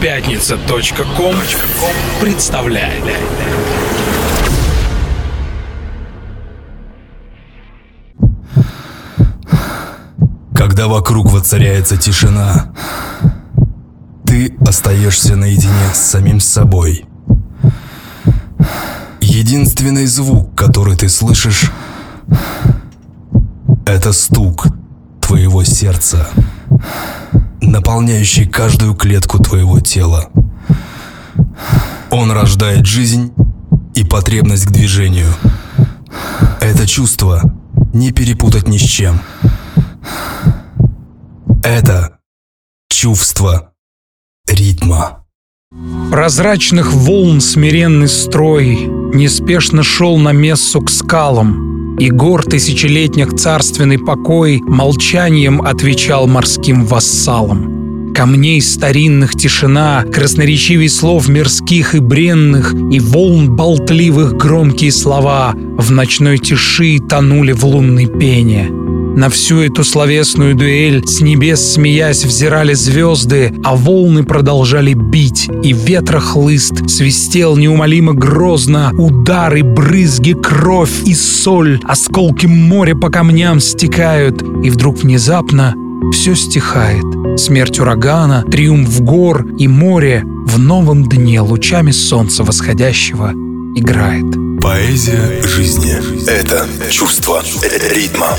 Пятница.ком 0.00 1.36
представляет. 2.22 3.04
Когда 10.54 10.88
вокруг 10.88 11.30
воцаряется 11.30 11.98
тишина, 11.98 12.72
ты 14.24 14.56
остаешься 14.66 15.36
наедине 15.36 15.90
с 15.92 15.98
самим 15.98 16.40
собой. 16.40 17.04
Единственный 19.20 20.06
звук, 20.06 20.54
который 20.54 20.96
ты 20.96 21.10
слышишь, 21.10 21.70
это 23.84 24.12
стук 24.14 24.66
твоего 25.20 25.62
сердца, 25.62 26.26
наполняющий 27.70 28.46
каждую 28.46 28.94
клетку 28.94 29.38
твоего 29.38 29.80
тела. 29.80 30.28
Он 32.10 32.30
рождает 32.32 32.84
жизнь 32.84 33.32
и 33.94 34.04
потребность 34.04 34.66
к 34.66 34.70
движению. 34.70 35.32
Это 36.60 36.86
чувство 36.86 37.42
не 37.94 38.12
перепутать 38.12 38.68
ни 38.68 38.76
с 38.76 38.82
чем. 38.82 39.20
Это 41.62 42.18
чувство 42.88 43.72
ритма. 44.48 45.24
Прозрачных 46.10 46.92
волн 46.92 47.40
смиренный 47.40 48.08
строй 48.08 49.00
Неспешно 49.12 49.82
шел 49.82 50.18
на 50.18 50.30
мессу 50.30 50.80
к 50.80 50.88
скалам, 50.88 51.69
И 52.00 52.08
гор 52.08 52.42
тысячелетних 52.46 53.34
царственный 53.34 53.98
покой 53.98 54.62
Молчанием 54.66 55.60
отвечал 55.60 56.26
морским 56.26 56.86
вассалам. 56.86 58.14
Камней 58.14 58.62
старинных 58.62 59.34
тишина, 59.36 60.04
красноречивей 60.10 60.88
слов 60.88 61.28
мирских 61.28 61.94
и 61.94 61.98
бренных, 61.98 62.72
И 62.90 62.98
волн 63.00 63.54
болтливых 63.54 64.32
громкие 64.32 64.92
слова 64.92 65.52
В 65.54 65.90
ночной 65.90 66.38
тиши 66.38 67.00
тонули 67.00 67.52
в 67.52 67.66
лунной 67.66 68.06
пене. 68.06 68.70
На 69.16 69.28
всю 69.28 69.60
эту 69.60 69.84
словесную 69.84 70.54
дуэль 70.54 71.06
с 71.06 71.20
небес 71.20 71.74
смеясь 71.74 72.24
взирали 72.24 72.74
звезды, 72.74 73.52
а 73.64 73.76
волны 73.76 74.24
продолжали 74.24 74.94
бить, 74.94 75.48
и 75.62 75.72
ветра 75.72 76.20
хлыст 76.20 76.88
свистел 76.88 77.56
неумолимо 77.56 78.14
грозно, 78.14 78.92
удары, 78.96 79.62
брызги, 79.62 80.32
кровь 80.32 81.02
и 81.04 81.14
соль, 81.14 81.80
осколки 81.84 82.46
моря 82.46 82.94
по 82.94 83.10
камням 83.10 83.60
стекают, 83.60 84.42
и 84.64 84.70
вдруг 84.70 85.02
внезапно 85.02 85.74
все 86.12 86.34
стихает. 86.34 87.04
Смерть 87.38 87.78
урагана, 87.78 88.44
триумф 88.50 89.00
гор 89.00 89.46
и 89.58 89.68
море 89.68 90.24
в 90.46 90.58
новом 90.58 91.04
дне 91.08 91.40
лучами 91.40 91.90
солнца 91.90 92.42
восходящего 92.42 93.32
играет. 93.76 94.49
Поэзия 94.62 95.42
жизни– 95.42 95.96
это 96.28 96.66
чувство 96.90 97.42
ритма. 97.90 98.36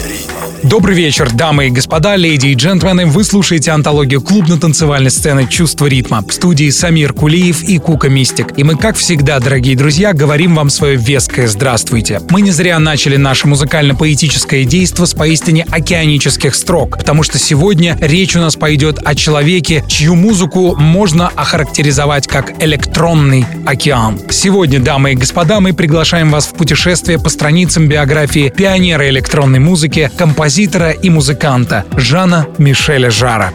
Добрый 0.63 0.95
вечер, 0.95 1.31
дамы 1.31 1.67
и 1.67 1.69
господа, 1.71 2.15
леди 2.15 2.47
и 2.47 2.53
джентльмены. 2.53 3.07
Вы 3.07 3.23
слушаете 3.23 3.71
антологию 3.71 4.21
клубно-танцевальной 4.21 5.09
сцены 5.09 5.47
«Чувство 5.47 5.87
ритма» 5.87 6.23
в 6.27 6.31
студии 6.31 6.69
Самир 6.69 7.13
Кулиев 7.13 7.63
и 7.63 7.79
Кука 7.79 8.09
Мистик. 8.09 8.57
И 8.57 8.63
мы, 8.63 8.75
как 8.75 8.95
всегда, 8.95 9.39
дорогие 9.39 9.75
друзья, 9.75 10.13
говорим 10.13 10.53
вам 10.53 10.69
свое 10.69 10.97
веское 10.97 11.47
«Здравствуйте». 11.47 12.21
Мы 12.29 12.41
не 12.41 12.51
зря 12.51 12.77
начали 12.77 13.17
наше 13.17 13.47
музыкально-поэтическое 13.47 14.63
действо 14.65 15.05
с 15.05 15.15
поистине 15.15 15.65
океанических 15.71 16.53
строк, 16.53 16.99
потому 16.99 17.23
что 17.23 17.39
сегодня 17.39 17.97
речь 17.99 18.35
у 18.35 18.39
нас 18.39 18.55
пойдет 18.55 18.99
о 19.03 19.15
человеке, 19.15 19.83
чью 19.87 20.13
музыку 20.13 20.75
можно 20.75 21.29
охарактеризовать 21.29 22.27
как 22.27 22.61
электронный 22.63 23.47
океан. 23.65 24.19
Сегодня, 24.29 24.79
дамы 24.79 25.13
и 25.13 25.15
господа, 25.15 25.59
мы 25.59 25.73
приглашаем 25.73 26.10
вас 26.29 26.47
в 26.47 26.55
путешествие 26.55 27.17
по 27.17 27.29
страницам 27.29 27.87
биографии 27.87 28.49
пионера 28.49 29.07
электронной 29.07 29.59
музыки, 29.59 30.11
композитора 30.17 30.91
и 30.91 31.09
музыканта 31.09 31.85
Жана 31.95 32.47
Мишеля 32.57 33.09
Жара. 33.09 33.51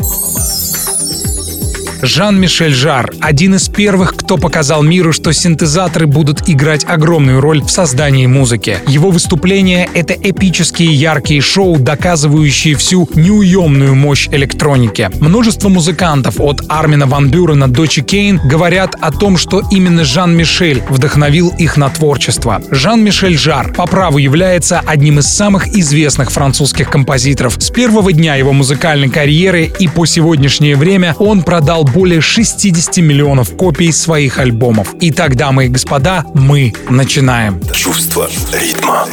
Жан-Мишель 2.02 2.74
Жар— 2.74 3.10
один 3.20 3.54
из 3.54 3.68
первых, 3.68 4.14
кто 4.16 4.36
показал 4.36 4.82
миру, 4.82 5.12
что 5.12 5.32
синтезаторы 5.32 6.06
будут 6.06 6.48
играть 6.48 6.84
огромную 6.86 7.40
роль 7.40 7.62
в 7.62 7.70
создании 7.70 8.26
музыки. 8.26 8.78
Его 8.86 9.10
выступления— 9.10 9.88
это 9.94 10.12
эпические 10.12 10.92
яркие 10.92 11.40
шоу, 11.40 11.78
доказывающие 11.78 12.74
всю 12.74 13.08
неуемную 13.14 13.94
мощь 13.94 14.28
электроники. 14.30 15.10
Множество 15.20 15.68
музыкантов 15.68 16.38
от 16.38 16.62
Армина 16.68 17.06
Ван 17.06 17.30
Бюрена 17.30 17.68
до 17.68 17.86
Чи 17.86 18.02
Кейн 18.02 18.40
говорят 18.44 18.94
о 19.00 19.10
том, 19.10 19.38
что 19.38 19.62
именно 19.70 20.04
Жан-Мишель 20.04 20.82
вдохновил 20.88 21.54
их 21.58 21.76
на 21.76 21.88
творчество. 21.88 22.62
Жан-Мишель 22.70 23.38
Жар 23.38 23.72
по 23.72 23.86
праву 23.86 24.18
является 24.18 24.80
одним 24.80 25.20
из 25.20 25.26
самых 25.26 25.68
известных 25.68 26.30
французских 26.30 26.90
композиторов. 26.90 27.56
С 27.58 27.70
первого 27.70 28.12
дня 28.12 28.34
его 28.34 28.52
музыкальной 28.52 29.08
карьеры 29.08 29.72
и 29.78 29.88
по 29.88 30.04
сегодняшнее 30.04 30.76
время 30.76 31.14
он 31.18 31.42
продал 31.42 31.85
более 31.86 32.20
60 32.20 32.98
миллионов 32.98 33.56
копий 33.56 33.92
своих 33.92 34.38
альбомов. 34.38 34.94
Итак, 35.00 35.36
дамы 35.36 35.66
и 35.66 35.68
господа, 35.68 36.24
мы 36.34 36.72
начинаем. 36.88 37.60
Чувство 37.72 38.28
ритма. 38.52 39.06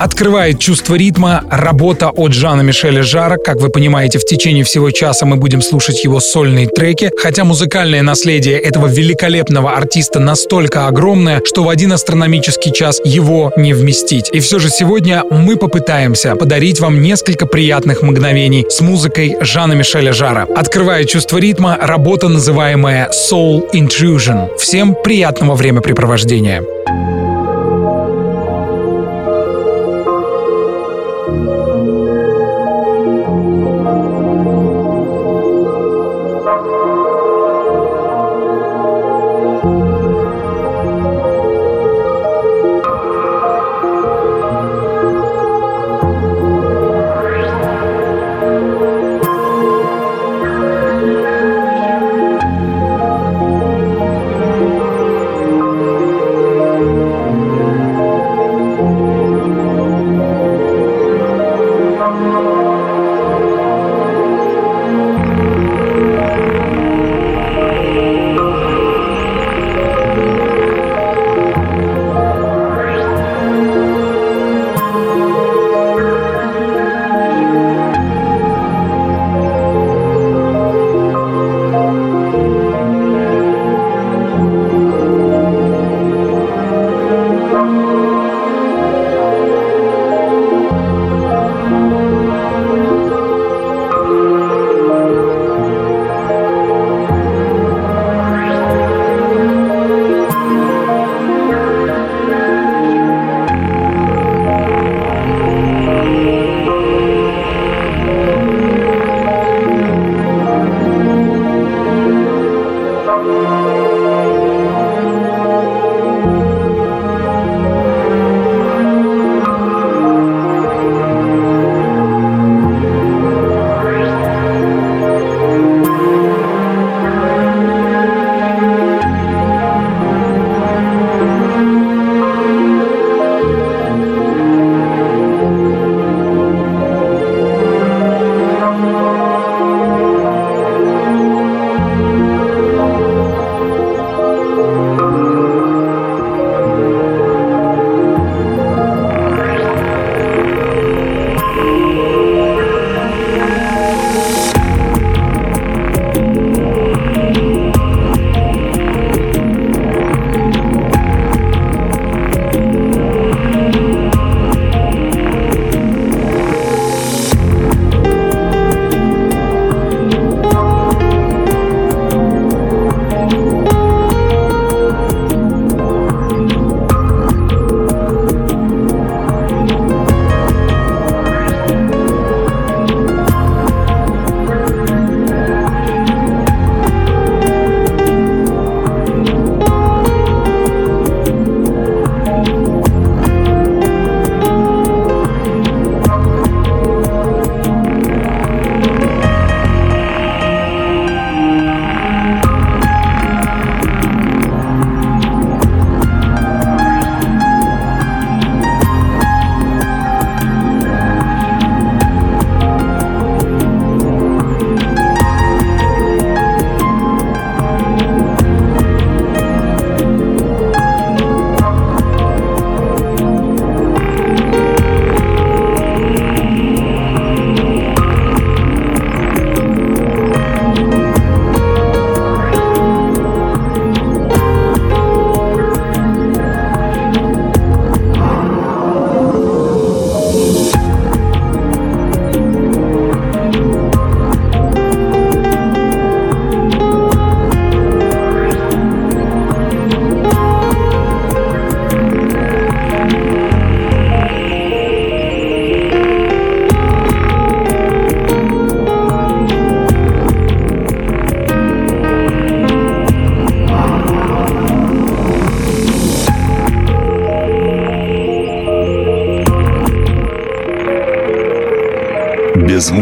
Открывает 0.00 0.58
чувство 0.58 0.94
ритма 0.94 1.44
работа 1.50 2.08
от 2.08 2.32
Жана 2.32 2.62
Мишеля 2.62 3.02
Жара. 3.02 3.36
Как 3.36 3.60
вы 3.60 3.68
понимаете, 3.68 4.18
в 4.18 4.24
течение 4.24 4.64
всего 4.64 4.90
часа 4.90 5.26
мы 5.26 5.36
будем 5.36 5.60
слушать 5.60 6.02
его 6.04 6.20
сольные 6.20 6.68
треки, 6.68 7.10
хотя 7.18 7.44
музыкальное 7.44 8.00
наследие 8.00 8.58
этого 8.58 8.86
великолепного 8.86 9.72
артиста 9.72 10.18
настолько 10.18 10.86
огромное, 10.86 11.42
что 11.44 11.64
в 11.64 11.68
один 11.68 11.92
астрономический 11.92 12.72
час 12.72 12.98
его 13.04 13.52
не 13.58 13.74
вместить. 13.74 14.30
И 14.32 14.40
все 14.40 14.58
же 14.58 14.70
сегодня 14.70 15.22
мы 15.30 15.56
попытаемся 15.56 16.34
подарить 16.34 16.80
вам 16.80 17.02
несколько 17.02 17.44
приятных 17.44 18.00
мгновений 18.00 18.64
с 18.70 18.80
музыкой 18.80 19.36
Жана 19.42 19.74
Мишеля 19.74 20.14
Жара. 20.14 20.46
Открывает 20.56 21.10
чувство 21.10 21.36
ритма 21.36 21.76
работа, 21.78 22.28
называемая 22.28 23.10
Soul 23.10 23.70
Intrusion. 23.74 24.56
Всем 24.56 24.94
приятного 25.04 25.54
времяпрепровождения. 25.56 26.62
Без 26.62 27.19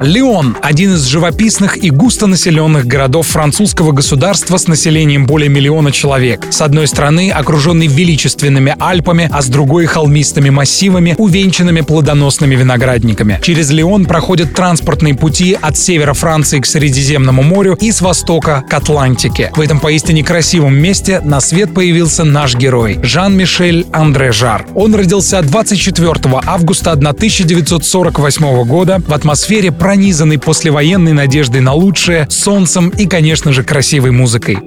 Лион– 0.00 0.56
один 0.62 0.94
из 0.94 1.04
живописных 1.04 1.82
и 1.82 1.90
густонаселенных 1.90 2.86
городов 2.86 3.26
французского 3.28 3.92
государства 3.92 4.56
с 4.58 4.68
населением 4.68 5.26
более 5.26 5.48
миллиона 5.48 5.90
человек. 5.90 6.46
С 6.50 6.60
одной 6.60 6.86
стороны, 6.86 7.30
окруженный 7.30 7.86
величественными 7.86 8.74
Альпами, 8.78 9.28
а 9.32 9.40
с 9.40 9.46
другой– 9.46 9.86
холмистыми 9.86 10.50
массивами, 10.50 11.14
увенчанными 11.16 11.80
плодоносными 11.80 12.54
виноградниками. 12.56 13.38
Через 13.42 13.70
Лион 13.70 14.04
проходят 14.04 14.54
транспортные 14.54 15.14
пути 15.14 15.56
от 15.60 15.76
севера 15.78 16.12
Франции 16.12 16.60
к 16.60 16.66
Средиземному 16.66 17.42
морю 17.42 17.78
и 17.80 17.90
с 17.90 18.00
востока 18.00 18.64
к 18.68 18.74
Атлантике. 18.74 19.50
В 19.54 19.60
этом 19.60 19.80
поистине 19.80 20.22
красивом 20.22 20.74
месте 20.76 21.20
на 21.20 21.40
свет 21.40 21.72
появился 21.72 22.24
наш 22.24 22.54
герой– 22.54 22.98
Жан-Мишель 23.02 23.86
Андре 23.92 24.32
Жар. 24.32 24.66
Он 24.74 24.94
родился 24.94 25.40
24 25.40 26.14
августа 26.44 26.92
1948 26.92 28.64
года 28.64 29.00
в 29.06 29.14
атмосфере 29.14 29.72
пронизанной 29.86 30.40
послевоенной 30.40 31.12
надеждой 31.12 31.60
на 31.60 31.72
лучшее, 31.72 32.26
солнцем 32.28 32.88
и, 32.88 33.06
конечно 33.06 33.52
же, 33.52 33.62
красивой 33.62 34.10
музыкой. 34.10 34.58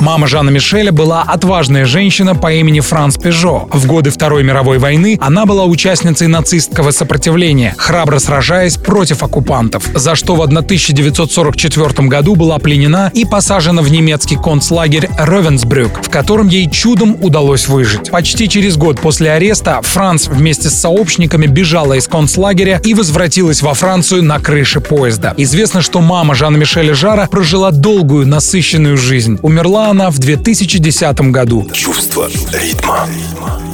Мама 0.00 0.28
Жана 0.28 0.50
Мишеля 0.50 0.92
была 0.92 1.22
отважная 1.22 1.84
женщина 1.84 2.36
по 2.36 2.52
имени 2.52 2.78
Франс 2.78 3.16
Пежо. 3.16 3.68
В 3.72 3.86
годы 3.86 4.10
Второй 4.10 4.44
мировой 4.44 4.78
войны 4.78 5.18
она 5.20 5.44
была 5.44 5.64
участницей 5.64 6.28
нацистского 6.28 6.92
сопротивления, 6.92 7.74
храбро 7.76 8.20
сражаясь 8.20 8.76
против 8.76 9.24
оккупантов, 9.24 9.84
за 9.94 10.14
что 10.14 10.36
в 10.36 10.42
1944 10.42 12.08
году 12.08 12.36
была 12.36 12.58
пленена 12.58 13.10
и 13.12 13.24
посажена 13.24 13.82
в 13.82 13.90
немецкий 13.90 14.36
концлагерь 14.36 15.08
Ровенсбрюк, 15.18 16.04
в 16.04 16.10
котором 16.10 16.46
ей 16.46 16.70
чудом 16.70 17.16
удалось 17.20 17.66
выжить. 17.66 18.12
Почти 18.12 18.48
через 18.48 18.76
год 18.76 19.00
после 19.00 19.32
ареста 19.32 19.80
Франц 19.82 20.28
вместе 20.28 20.70
с 20.70 20.74
сообщниками 20.74 21.46
бежала 21.46 21.94
из 21.94 22.06
концлагеря 22.06 22.80
и 22.84 22.94
возвратилась 22.94 23.62
во 23.62 23.74
Францию 23.74 24.22
на 24.22 24.38
крыше 24.38 24.80
поезда. 24.80 25.34
Известно, 25.36 25.82
что 25.82 26.00
мама 26.00 26.36
Жана 26.36 26.56
Мишеля 26.56 26.94
Жара 26.94 27.26
прожила 27.26 27.72
долгую, 27.72 28.28
насыщенную 28.28 28.96
жизнь. 28.96 29.40
Умерла 29.42 29.87
она 29.88 30.10
в 30.10 30.18
2010 30.18 31.20
году. 31.32 31.68
Чувство 31.72 32.28
ритма. 32.52 33.06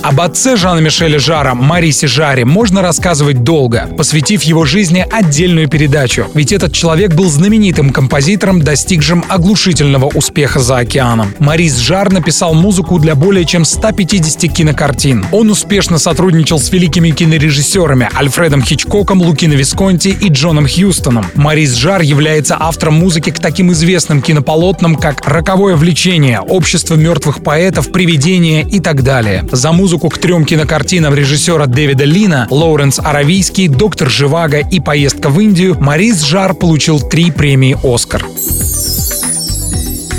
Об 0.05 0.21
отце 0.21 0.57
Жана 0.57 0.81
Мишеля 0.81 1.19
Жара, 1.19 1.55
Марисе 1.55 2.07
Жаре, 2.07 2.45
можно 2.45 2.83
рассказывать 2.83 3.43
долго, 3.43 3.89
посвятив 3.97 4.43
его 4.43 4.67
жизни 4.67 5.07
отдельную 5.11 5.67
передачу. 5.67 6.27
Ведь 6.35 6.53
этот 6.53 6.75
человек 6.75 7.15
был 7.15 7.31
знаменитым 7.31 7.89
композитором, 7.89 8.61
достигшим 8.61 9.25
оглушительного 9.31 10.09
успеха 10.09 10.61
за 10.61 10.77
океаном. 10.77 11.35
Марис 11.39 11.79
Жар 11.79 12.13
написал 12.13 12.53
музыку 12.53 12.99
для 12.99 13.15
более 13.15 13.47
чем 13.47 13.65
150 13.65 14.53
кинокартин. 14.53 15.25
Он 15.33 15.49
успешно 15.49 15.97
сотрудничал 15.99 16.61
с 16.61 16.71
великими 16.71 17.11
кинорежиссерами 17.11 18.11
Альфредом 18.15 18.63
Хичкоком, 18.63 19.23
Лукино 19.23 19.55
Висконти 19.55 20.09
и 20.09 20.29
Джоном 20.29 20.69
Хьюстоном. 20.69 21.25
Марис 21.35 21.73
Жар 21.73 22.03
является 22.03 22.59
автором 22.61 22.97
музыки 22.97 23.31
к 23.31 23.39
таким 23.39 23.73
известным 23.73 24.21
кинополотнам, 24.21 24.97
как 24.97 25.27
«Роковое 25.27 25.77
влечение», 25.77 26.04
«Общество 26.05 26.97
мертвых 26.97 27.43
поэтов», 27.43 27.91
«Привидение» 27.91 28.63
и 28.63 28.79
так 28.79 29.03
далее. 29.03 29.43
За 29.51 29.73
музыку 29.73 30.11
к 30.11 30.19
трем 30.19 30.45
кинокартинам 30.45 31.15
режиссера 31.15 31.65
Дэвида 31.67 32.05
Лина 32.05 32.47
«Лоуренс 32.51 32.99
Аравийский», 32.99 33.69
«Доктор 33.69 34.11
Живаго» 34.11 34.59
и 34.59 34.81
«Поездка 34.81 35.31
в 35.31 35.41
Индию» 35.41 35.77
Марис 35.81 36.23
Жар 36.23 36.53
получил 36.53 37.01
три 37.01 37.31
премии 37.31 37.79
«Оскар». 37.83 38.27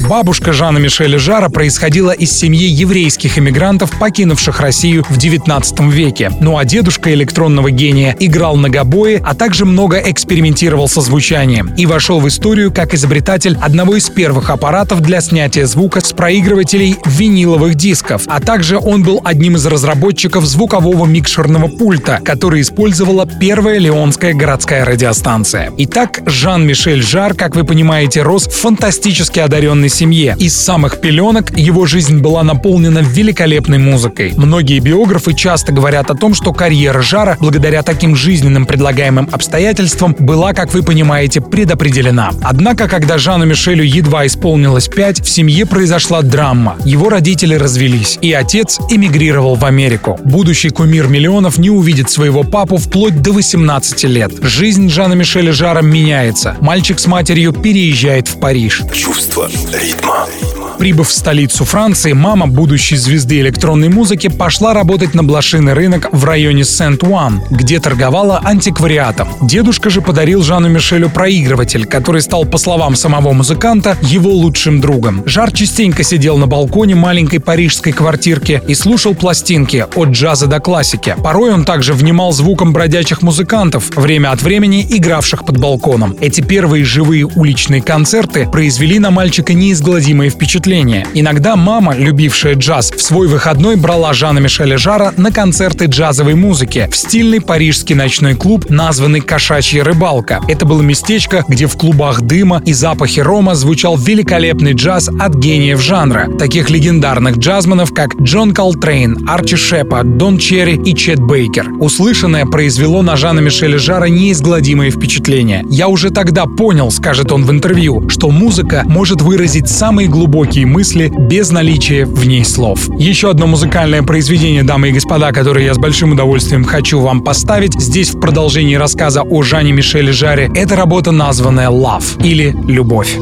Бабушка 0.09 0.53
Жана 0.53 0.77
Мишеля 0.77 1.17
Жара 1.17 1.49
происходила 1.49 2.11
из 2.11 2.31
семьи 2.31 2.67
еврейских 2.67 3.39
эмигрантов, 3.39 3.97
покинувших 3.97 4.59
Россию 4.59 5.03
в 5.09 5.17
19 5.17 5.79
веке. 5.91 6.31
Ну 6.41 6.59
а 6.59 6.65
дедушка 6.65 7.11
электронного 7.11 7.71
гения 7.71 8.15
играл 8.19 8.55
на 8.55 8.69
гобое, 8.69 9.19
а 9.25 9.33
также 9.33 9.65
много 9.65 9.97
экспериментировал 9.97 10.87
со 10.87 11.01
звучанием 11.01 11.73
и 11.75 11.87
вошел 11.87 12.19
в 12.19 12.27
историю 12.27 12.71
как 12.71 12.93
изобретатель 12.93 13.57
одного 13.59 13.95
из 13.95 14.11
первых 14.11 14.51
аппаратов 14.51 15.01
для 15.01 15.21
снятия 15.21 15.65
звука 15.65 16.01
с 16.01 16.13
проигрывателей 16.13 16.97
виниловых 17.05 17.73
дисков, 17.73 18.25
а 18.27 18.39
также 18.39 18.77
он 18.77 19.01
был 19.01 19.21
одним 19.23 19.55
из 19.55 19.65
разработчиков 19.65 20.45
звукового 20.45 21.07
микшерного 21.07 21.67
пульта, 21.67 22.19
который 22.23 22.61
использовала 22.61 23.25
первая 23.25 23.79
леонская 23.79 24.35
городская 24.35 24.85
радиостанция. 24.85 25.73
Итак, 25.79 26.21
Жан-Мишель 26.27 27.01
Жар, 27.01 27.33
как 27.33 27.55
вы 27.55 27.63
понимаете, 27.63 28.21
рос 28.21 28.47
в 28.47 28.51
фантастически 28.51 29.39
одаренный 29.39 29.89
семье. 29.95 30.35
Из 30.39 30.55
самых 30.55 31.01
пеленок 31.01 31.57
его 31.57 31.85
жизнь 31.85 32.19
была 32.19 32.43
наполнена 32.43 32.99
великолепной 32.99 33.77
музыкой. 33.77 34.33
Многие 34.35 34.79
биографы 34.79 35.33
часто 35.33 35.71
говорят 35.71 36.11
о 36.11 36.15
том, 36.15 36.33
что 36.33 36.53
карьера 36.53 37.01
Жара, 37.01 37.37
благодаря 37.39 37.81
таким 37.81 38.15
жизненным 38.15 38.65
предлагаемым 38.65 39.29
обстоятельствам, 39.31 40.15
была, 40.19 40.53
как 40.53 40.73
вы 40.73 40.83
понимаете, 40.83 41.41
предопределена. 41.41 42.31
Однако, 42.43 42.87
когда 42.87 43.17
Жану 43.17 43.45
Мишелю 43.45 43.83
едва 43.83 44.27
исполнилось 44.27 44.87
5, 44.87 45.25
в 45.25 45.29
семье 45.29 45.65
произошла 45.65 46.21
драма. 46.21 46.75
Его 46.83 47.09
родители 47.09 47.55
развелись, 47.55 48.19
и 48.21 48.33
отец 48.33 48.79
эмигрировал 48.89 49.55
в 49.55 49.63
Америку. 49.65 50.19
Будущий 50.23 50.69
кумир 50.69 51.07
миллионов 51.07 51.57
не 51.57 51.69
увидит 51.69 52.09
своего 52.09 52.43
папу 52.43 52.77
вплоть 52.77 53.21
до 53.21 53.31
18 53.31 54.03
лет. 54.05 54.31
Жизнь 54.41 54.89
Жана 54.89 55.13
Мишеля 55.13 55.53
Жара 55.53 55.81
меняется. 55.81 56.57
Мальчик 56.59 56.99
с 56.99 57.07
матерью 57.07 57.53
переезжает 57.53 58.27
в 58.27 58.39
Париж. 58.39 58.81
Чувство 58.93 59.49
ритма. 59.77 60.54
Прибыв 60.77 61.07
в 61.07 61.13
столицу 61.13 61.63
Франции, 61.63 62.11
мама 62.11 62.47
будущей 62.47 62.97
звезды 62.97 63.39
электронной 63.39 63.87
музыки 63.87 64.27
пошла 64.27 64.73
работать 64.73 65.13
на 65.13 65.23
блошиный 65.23 65.73
рынок 65.73 66.09
в 66.11 66.25
районе 66.25 66.65
Сент-Уан, 66.65 67.41
где 67.49 67.79
торговала 67.79 68.41
антиквариатом. 68.43 69.29
Дедушка 69.41 69.89
же 69.89 70.01
подарил 70.01 70.43
Жану 70.43 70.67
Мишелю 70.67 71.09
проигрыватель, 71.09 71.85
который 71.85 72.21
стал, 72.21 72.45
по 72.45 72.57
словам 72.57 72.95
самого 72.95 73.31
музыканта, 73.31 73.97
его 74.01 74.31
лучшим 74.31 74.81
другом. 74.81 75.23
Жар 75.25 75.51
частенько 75.51 76.03
сидел 76.03 76.37
на 76.37 76.45
балконе 76.45 76.95
маленькой 76.95 77.39
парижской 77.39 77.93
квартирки 77.93 78.61
и 78.67 78.75
слушал 78.75 79.15
пластинки 79.15 79.85
от 79.95 80.09
джаза 80.09 80.47
до 80.47 80.59
классики. 80.59 81.15
Порой 81.23 81.53
он 81.53 81.63
также 81.63 81.93
внимал 81.93 82.33
звукам 82.33 82.73
бродячих 82.73 83.21
музыкантов, 83.21 83.95
время 83.95 84.31
от 84.31 84.41
времени 84.41 84.85
игравших 84.89 85.45
под 85.45 85.57
балконом. 85.57 86.17
Эти 86.19 86.41
первые 86.41 86.83
живые 86.83 87.25
уличные 87.25 87.81
концерты 87.81 88.47
произвели 88.47 88.99
на 88.99 89.09
мальчика 89.09 89.53
неизгладимое 89.53 90.29
впечатление 90.29 90.64
впечатление. 90.65 91.05
Иногда 91.13 91.55
мама, 91.55 91.95
любившая 91.95 92.55
джаз, 92.55 92.91
в 92.91 92.99
свой 92.99 93.27
выходной 93.27 93.75
брала 93.75 94.13
Жана 94.13 94.39
Мишеля 94.39 94.79
Жара 94.79 95.13
на 95.15 95.31
концерты 95.31 95.85
джазовой 95.85 96.33
музыки 96.33 96.89
в 96.91 96.95
стильный 96.95 97.39
парижский 97.39 97.93
ночной 97.93 98.33
клуб, 98.33 98.65
названный 98.69 99.21
«Кошачья 99.21 99.83
рыбалка». 99.83 100.41
Это 100.47 100.65
было 100.65 100.81
местечко, 100.81 101.45
где 101.47 101.67
в 101.67 101.77
клубах 101.77 102.21
дыма 102.21 102.63
и 102.65 102.73
запахи 102.73 103.19
рома 103.19 103.53
звучал 103.53 103.95
великолепный 103.95 104.73
джаз 104.73 105.09
от 105.19 105.35
гениев 105.35 105.79
жанра, 105.81 106.35
таких 106.39 106.71
легендарных 106.71 107.37
джазменов, 107.37 107.93
как 107.93 108.15
Джон 108.19 108.51
Колтрейн, 108.51 109.29
Арчи 109.29 109.57
Шепп, 109.57 110.01
Дон 110.03 110.39
Черри 110.39 110.81
и 110.83 110.95
Чет 110.95 111.19
Бейкер. 111.19 111.73
Услышанное 111.79 112.47
произвело 112.47 113.03
на 113.03 113.15
Жана 113.15 113.39
Мишеля 113.39 113.77
Жара 113.77 114.09
неизгладимое 114.09 114.89
впечатление. 114.89 115.63
«Я 115.69 115.89
уже 115.89 116.09
тогда 116.09 116.45
понял»,— 116.45 116.89
скажет 116.91 117.31
он 117.31 117.45
в 117.45 117.51
интервью, 117.51 118.09
что 118.09 118.31
музыка 118.31 118.81
может 118.85 119.21
выразить 119.21 119.69
самые 119.69 120.07
глубокие 120.07 120.54
глубокие 120.55 120.65
мысли 120.65 121.11
без 121.17 121.51
наличия 121.51 122.05
в 122.05 122.25
ней 122.25 122.45
слов. 122.45 122.87
Еще 122.97 123.29
одно 123.29 123.45
музыкальное 123.45 124.03
произведение, 124.03 124.63
дамы 124.63 124.89
и 124.89 124.91
господа, 124.93 125.33
которое 125.33 125.65
я 125.65 125.73
с 125.73 125.77
большим 125.77 126.13
удовольствием 126.13 126.63
хочу 126.63 127.01
вам 127.01 127.21
поставить, 127.21 127.73
здесь 127.73 128.13
в 128.13 128.19
продолжении 128.19 128.75
рассказа 128.75 129.23
о 129.23 129.43
Жане 129.43 129.73
Мишеле 129.73 130.13
Жаре, 130.13 130.49
это 130.55 130.77
работа, 130.77 131.11
названная 131.11 131.69
«Love» 131.69 132.23
или 132.23 132.55
«Любовь». 132.67 133.17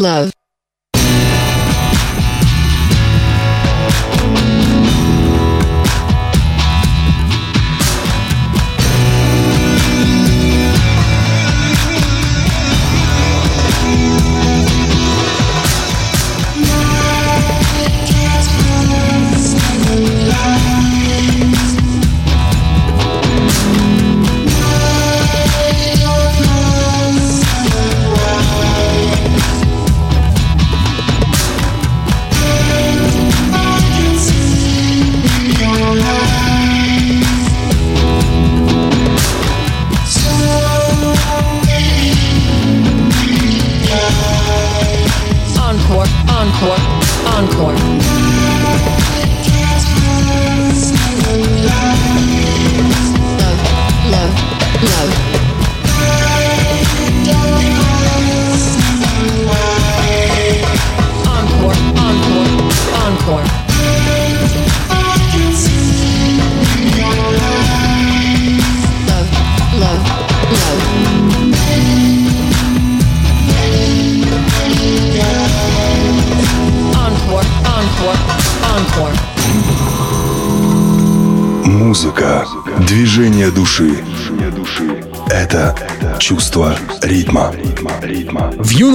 Love, 0.00 0.32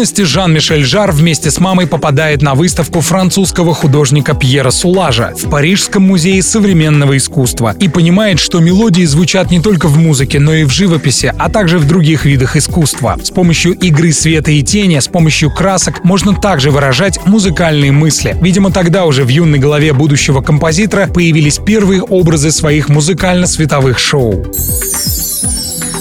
юности 0.06 0.22
Жан-Мишель 0.22 0.84
Жар 0.86 1.12
вместе 1.12 1.50
с 1.50 1.60
мамой 1.60 1.88
попадает 1.88 2.44
на 2.44 2.54
выставку 2.54 3.02
французского 3.02 3.74
художника 3.74 4.36
Пьера 4.36 4.70
Сулажа 4.70 5.34
в 5.36 5.50
Парижском 5.50 6.04
музее 6.04 6.44
современного 6.44 7.18
искусства 7.18 7.76
и 7.80 7.88
понимает, 7.90 8.38
что 8.38 8.60
мелодии 8.60 9.04
звучат 9.06 9.50
не 9.50 9.60
только 9.60 9.88
в 9.88 9.98
музыке, 9.98 10.40
но 10.40 10.54
и 10.54 10.64
в 10.64 10.70
живописи, 10.70 11.34
а 11.36 11.50
также 11.50 11.80
в 11.80 11.88
других 11.88 12.26
видах 12.26 12.56
искусства. 12.56 13.18
С 13.24 13.32
помощью 13.32 13.74
игры 13.74 14.14
света 14.14 14.52
и 14.52 14.62
тени, 14.62 15.00
с 15.00 15.08
помощью 15.08 15.50
красок 15.50 16.04
можно 16.04 16.36
также 16.36 16.70
выражать 16.70 17.26
музыкальные 17.26 17.92
мысли. 17.92 18.38
Видимо, 18.40 18.70
тогда 18.70 19.06
уже 19.06 19.24
в 19.24 19.30
юной 19.30 19.58
голове 19.58 19.92
будущего 19.92 20.42
композитора 20.42 21.08
появились 21.08 21.58
первые 21.58 22.04
образы 22.04 22.52
своих 22.52 22.90
музыкально-световых 22.90 23.98
шоу. 23.98 24.46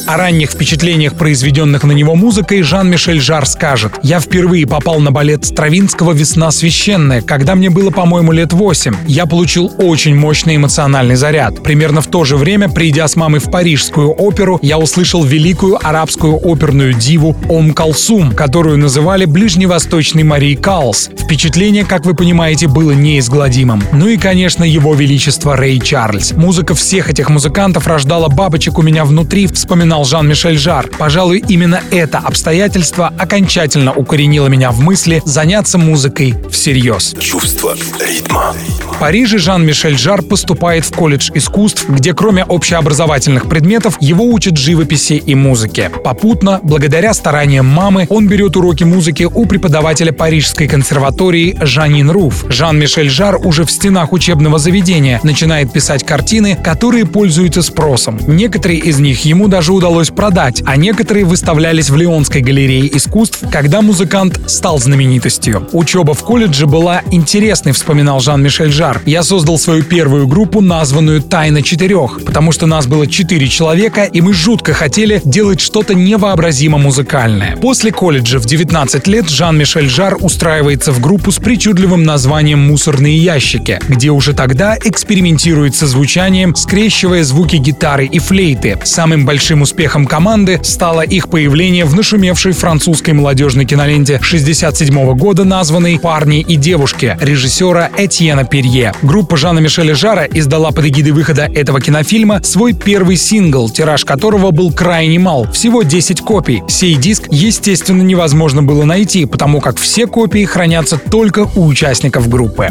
О 0.06 0.18
ранних 0.18 0.50
впечатлениях, 0.50 1.14
произведенных 1.14 1.82
на 1.82 1.92
него 1.92 2.14
музыкой, 2.14 2.61
Жан-Мишель 2.61 3.20
Жар 3.20 3.46
скажет 3.46 3.94
«Я 4.02 4.20
впервые 4.20 4.66
попал 4.66 5.00
на 5.00 5.11
балет 5.11 5.46
Стравинского 5.46 6.12
«Весна 6.12 6.50
священная», 6.50 7.23
когда 7.23 7.54
мне 7.54 7.70
было, 7.70 7.90
по-моему, 7.90 8.30
лет 8.32 8.52
8. 8.52 8.94
Я 9.06 9.25
получил 9.25 9.73
очень 9.78 10.14
мощный 10.14 10.56
эмоциональный 10.56 11.16
заряд. 11.16 11.62
Примерно 11.62 12.02
в 12.02 12.08
то 12.08 12.25
же 12.25 12.37
время, 12.37 12.68
придя 12.68 13.08
с 13.08 13.16
мамой 13.16 13.40
в 13.40 13.50
Парижскую 13.50 14.11
оперу, 14.11 14.58
я 14.61 14.76
услышал 14.76 15.25
великую 15.25 15.78
арабскую 15.82 16.37
оперную 16.37 16.92
диву 16.92 17.34
Ом 17.49 17.73
Калсум, 17.73 18.32
которую 18.32 18.76
называли 18.76 19.25
ближневосточной 19.25 20.23
Марией 20.23 20.56
Калс. 20.56 21.08
Впечатление, 21.18 21.87
как 21.87 22.04
вы 22.04 22.14
понимаете, 22.14 22.68
было 22.68 22.90
неизгладимым. 22.90 23.82
Ну 23.92 24.08
и, 24.08 24.18
конечно, 24.18 24.64
его 24.64 24.94
величество 24.94 25.56
Рэй 25.56 25.80
Чарльз. 25.80 26.32
Музыка 26.32 26.75
всех 26.75 27.08
этих 27.08 27.30
музыкантов 27.30 27.87
рождала 27.87 28.28
бабочек 28.28 28.78
у 28.78 28.82
меня 28.82 29.06
внутри, 29.06 29.46
вспоминал 29.94 30.04
Жан-Мишель 30.04 30.58
Жар. 30.58 30.90
Пожалуй, 30.98 31.44
именно 31.48 31.80
это 31.90 32.18
обстоятельство 32.18 33.12
окончательно 33.18 33.92
укоренило 33.92 34.48
меня 34.48 34.70
в 34.72 34.80
мысли 34.80 35.22
заняться 35.24 35.78
музыкой 35.78 36.34
всерьез. 36.50 37.14
Чувство 37.20 37.76
ритма. 38.00 38.54
В 38.92 38.98
Париже 38.98 39.38
Жан-Мишель 39.38 39.98
Жар 39.98 40.22
поступает 40.22 40.84
в 40.84 40.92
колледж 40.92 41.30
искусств, 41.34 41.88
где 41.88 42.14
кроме 42.14 42.44
общеобразовательных 42.44 43.48
предметов 43.48 43.96
его 44.00 44.24
учат 44.24 44.56
живописи 44.56 45.14
и 45.14 45.34
музыке. 45.34 45.90
Попутно, 46.02 46.60
благодаря 46.62 47.12
стараниям 47.14 47.66
мамы, 47.66 48.06
он 48.08 48.26
берет 48.28 48.56
уроки 48.56 48.84
музыки 48.84 49.24
у 49.24 49.46
преподавателя 49.46 50.12
Парижской 50.12 50.68
консерватории 50.68 51.56
Жанин 51.60 52.10
Руф. 52.10 52.44
Жан-Мишель 52.48 53.10
Жар 53.10 53.36
уже 53.36 53.64
в 53.64 53.70
стенах 53.70 54.12
учебного 54.12 54.58
заведения 54.58 55.20
начинает 55.22 55.72
писать 55.72 56.04
картины, 56.04 56.56
которые 56.56 57.04
пользуются 57.06 57.62
спросом. 57.62 58.18
Некоторые 58.26 58.80
из 58.80 58.98
них 58.98 59.24
ему 59.24 59.48
даже 59.48 59.72
удалось 59.72 59.84
продать, 60.14 60.62
а 60.64 60.76
некоторые 60.76 61.26
выставлялись 61.26 61.91
в 61.91 61.97
Лионской 61.97 62.41
галерее 62.41 62.97
искусств, 62.97 63.41
когда 63.53 63.83
музыкант 63.83 64.41
стал 64.47 64.79
знаменитостью. 64.79 65.69
Учеба 65.73 66.14
в 66.14 66.23
колледже 66.25 66.67
была 66.67 67.03
интересной, 67.11 67.73
вспоминал 67.73 68.21
Жан-Мишель 68.21 68.73
Жар. 68.73 69.03
Я 69.05 69.23
создал 69.23 69.59
свою 69.59 69.83
первую 69.83 70.26
группу, 70.26 70.62
названную 70.62 71.20
«Тайна 71.20 71.62
четырех», 71.62 72.25
потому 72.25 72.51
что 72.51 72.64
нас 72.64 72.87
было 72.87 73.07
четыре 73.07 73.47
человека, 73.47 74.05
и 74.05 74.23
мы 74.23 74.33
жутко 74.33 74.73
хотели 74.73 75.20
делать 75.23 75.61
что-то 75.61 75.94
невообразимо 75.94 76.79
музыкальное. 76.79 77.57
После 77.57 77.92
колледжа 77.92 78.38
в 78.38 78.47
19 78.47 79.07
лет 79.07 79.29
Жан-Мишель 79.29 79.90
Жар 79.90 80.16
устраивается 80.18 80.92
в 80.92 81.01
группу 81.01 81.31
с 81.31 81.37
причудливым 81.37 82.05
названием 82.05 82.61
«Мусорные 82.61 83.18
ящики», 83.18 83.79
где 83.87 84.11
уже 84.11 84.33
тогда 84.33 84.79
экспериментирует 84.83 85.77
со 85.77 85.87
звучанием, 85.87 86.55
скрещивая 86.57 87.23
звуки 87.23 87.57
гитары 87.57 88.07
и 88.07 88.18
флейты. 88.18 88.79
Самым 88.85 89.27
большим 89.27 89.61
успехом 89.61 89.73
успехом 89.74 90.06
команды 90.06 90.60
стало 90.62 91.00
их 91.00 91.28
появление 91.28 91.84
в 91.84 91.96
нашумевшей 91.96 92.52
французской 92.52 93.10
молодежной 93.10 93.64
киноленте 93.64 94.20
67 94.22 95.16
года, 95.16 95.42
названной 95.42 95.98
«Парни 95.98 96.42
и 96.42 96.54
девушки» 96.54 97.18
режиссера 97.20 97.90
Этьена 97.96 98.44
Перье. 98.44 98.92
Группа 99.02 99.37
Жана 99.37 99.58
Мишеля 99.58 99.96
Жара 99.96 100.26
издала 100.26 100.70
под 100.70 100.87
эгидой 100.87 101.10
выхода 101.10 101.50
этого 101.52 101.80
кинофильма 101.80 102.40
свой 102.44 102.72
первый 102.72 103.16
сингл, 103.16 103.68
тираж 103.68 104.04
которого 104.04 104.52
был 104.52 104.72
крайне 104.72 105.18
мал, 105.18 105.48
всего 105.50 105.82
10 105.82 106.20
копий. 106.20 106.62
Сей 106.68 106.94
диск, 106.94 107.24
естественно, 107.32 108.02
невозможно 108.02 108.62
было 108.62 108.84
найти, 108.84 109.26
потому 109.26 109.60
как 109.60 109.76
все 109.76 110.06
копии 110.06 110.44
хранятся 110.44 110.98
только 110.98 111.48
у 111.56 111.66
участников 111.66 112.28
группы. 112.28 112.70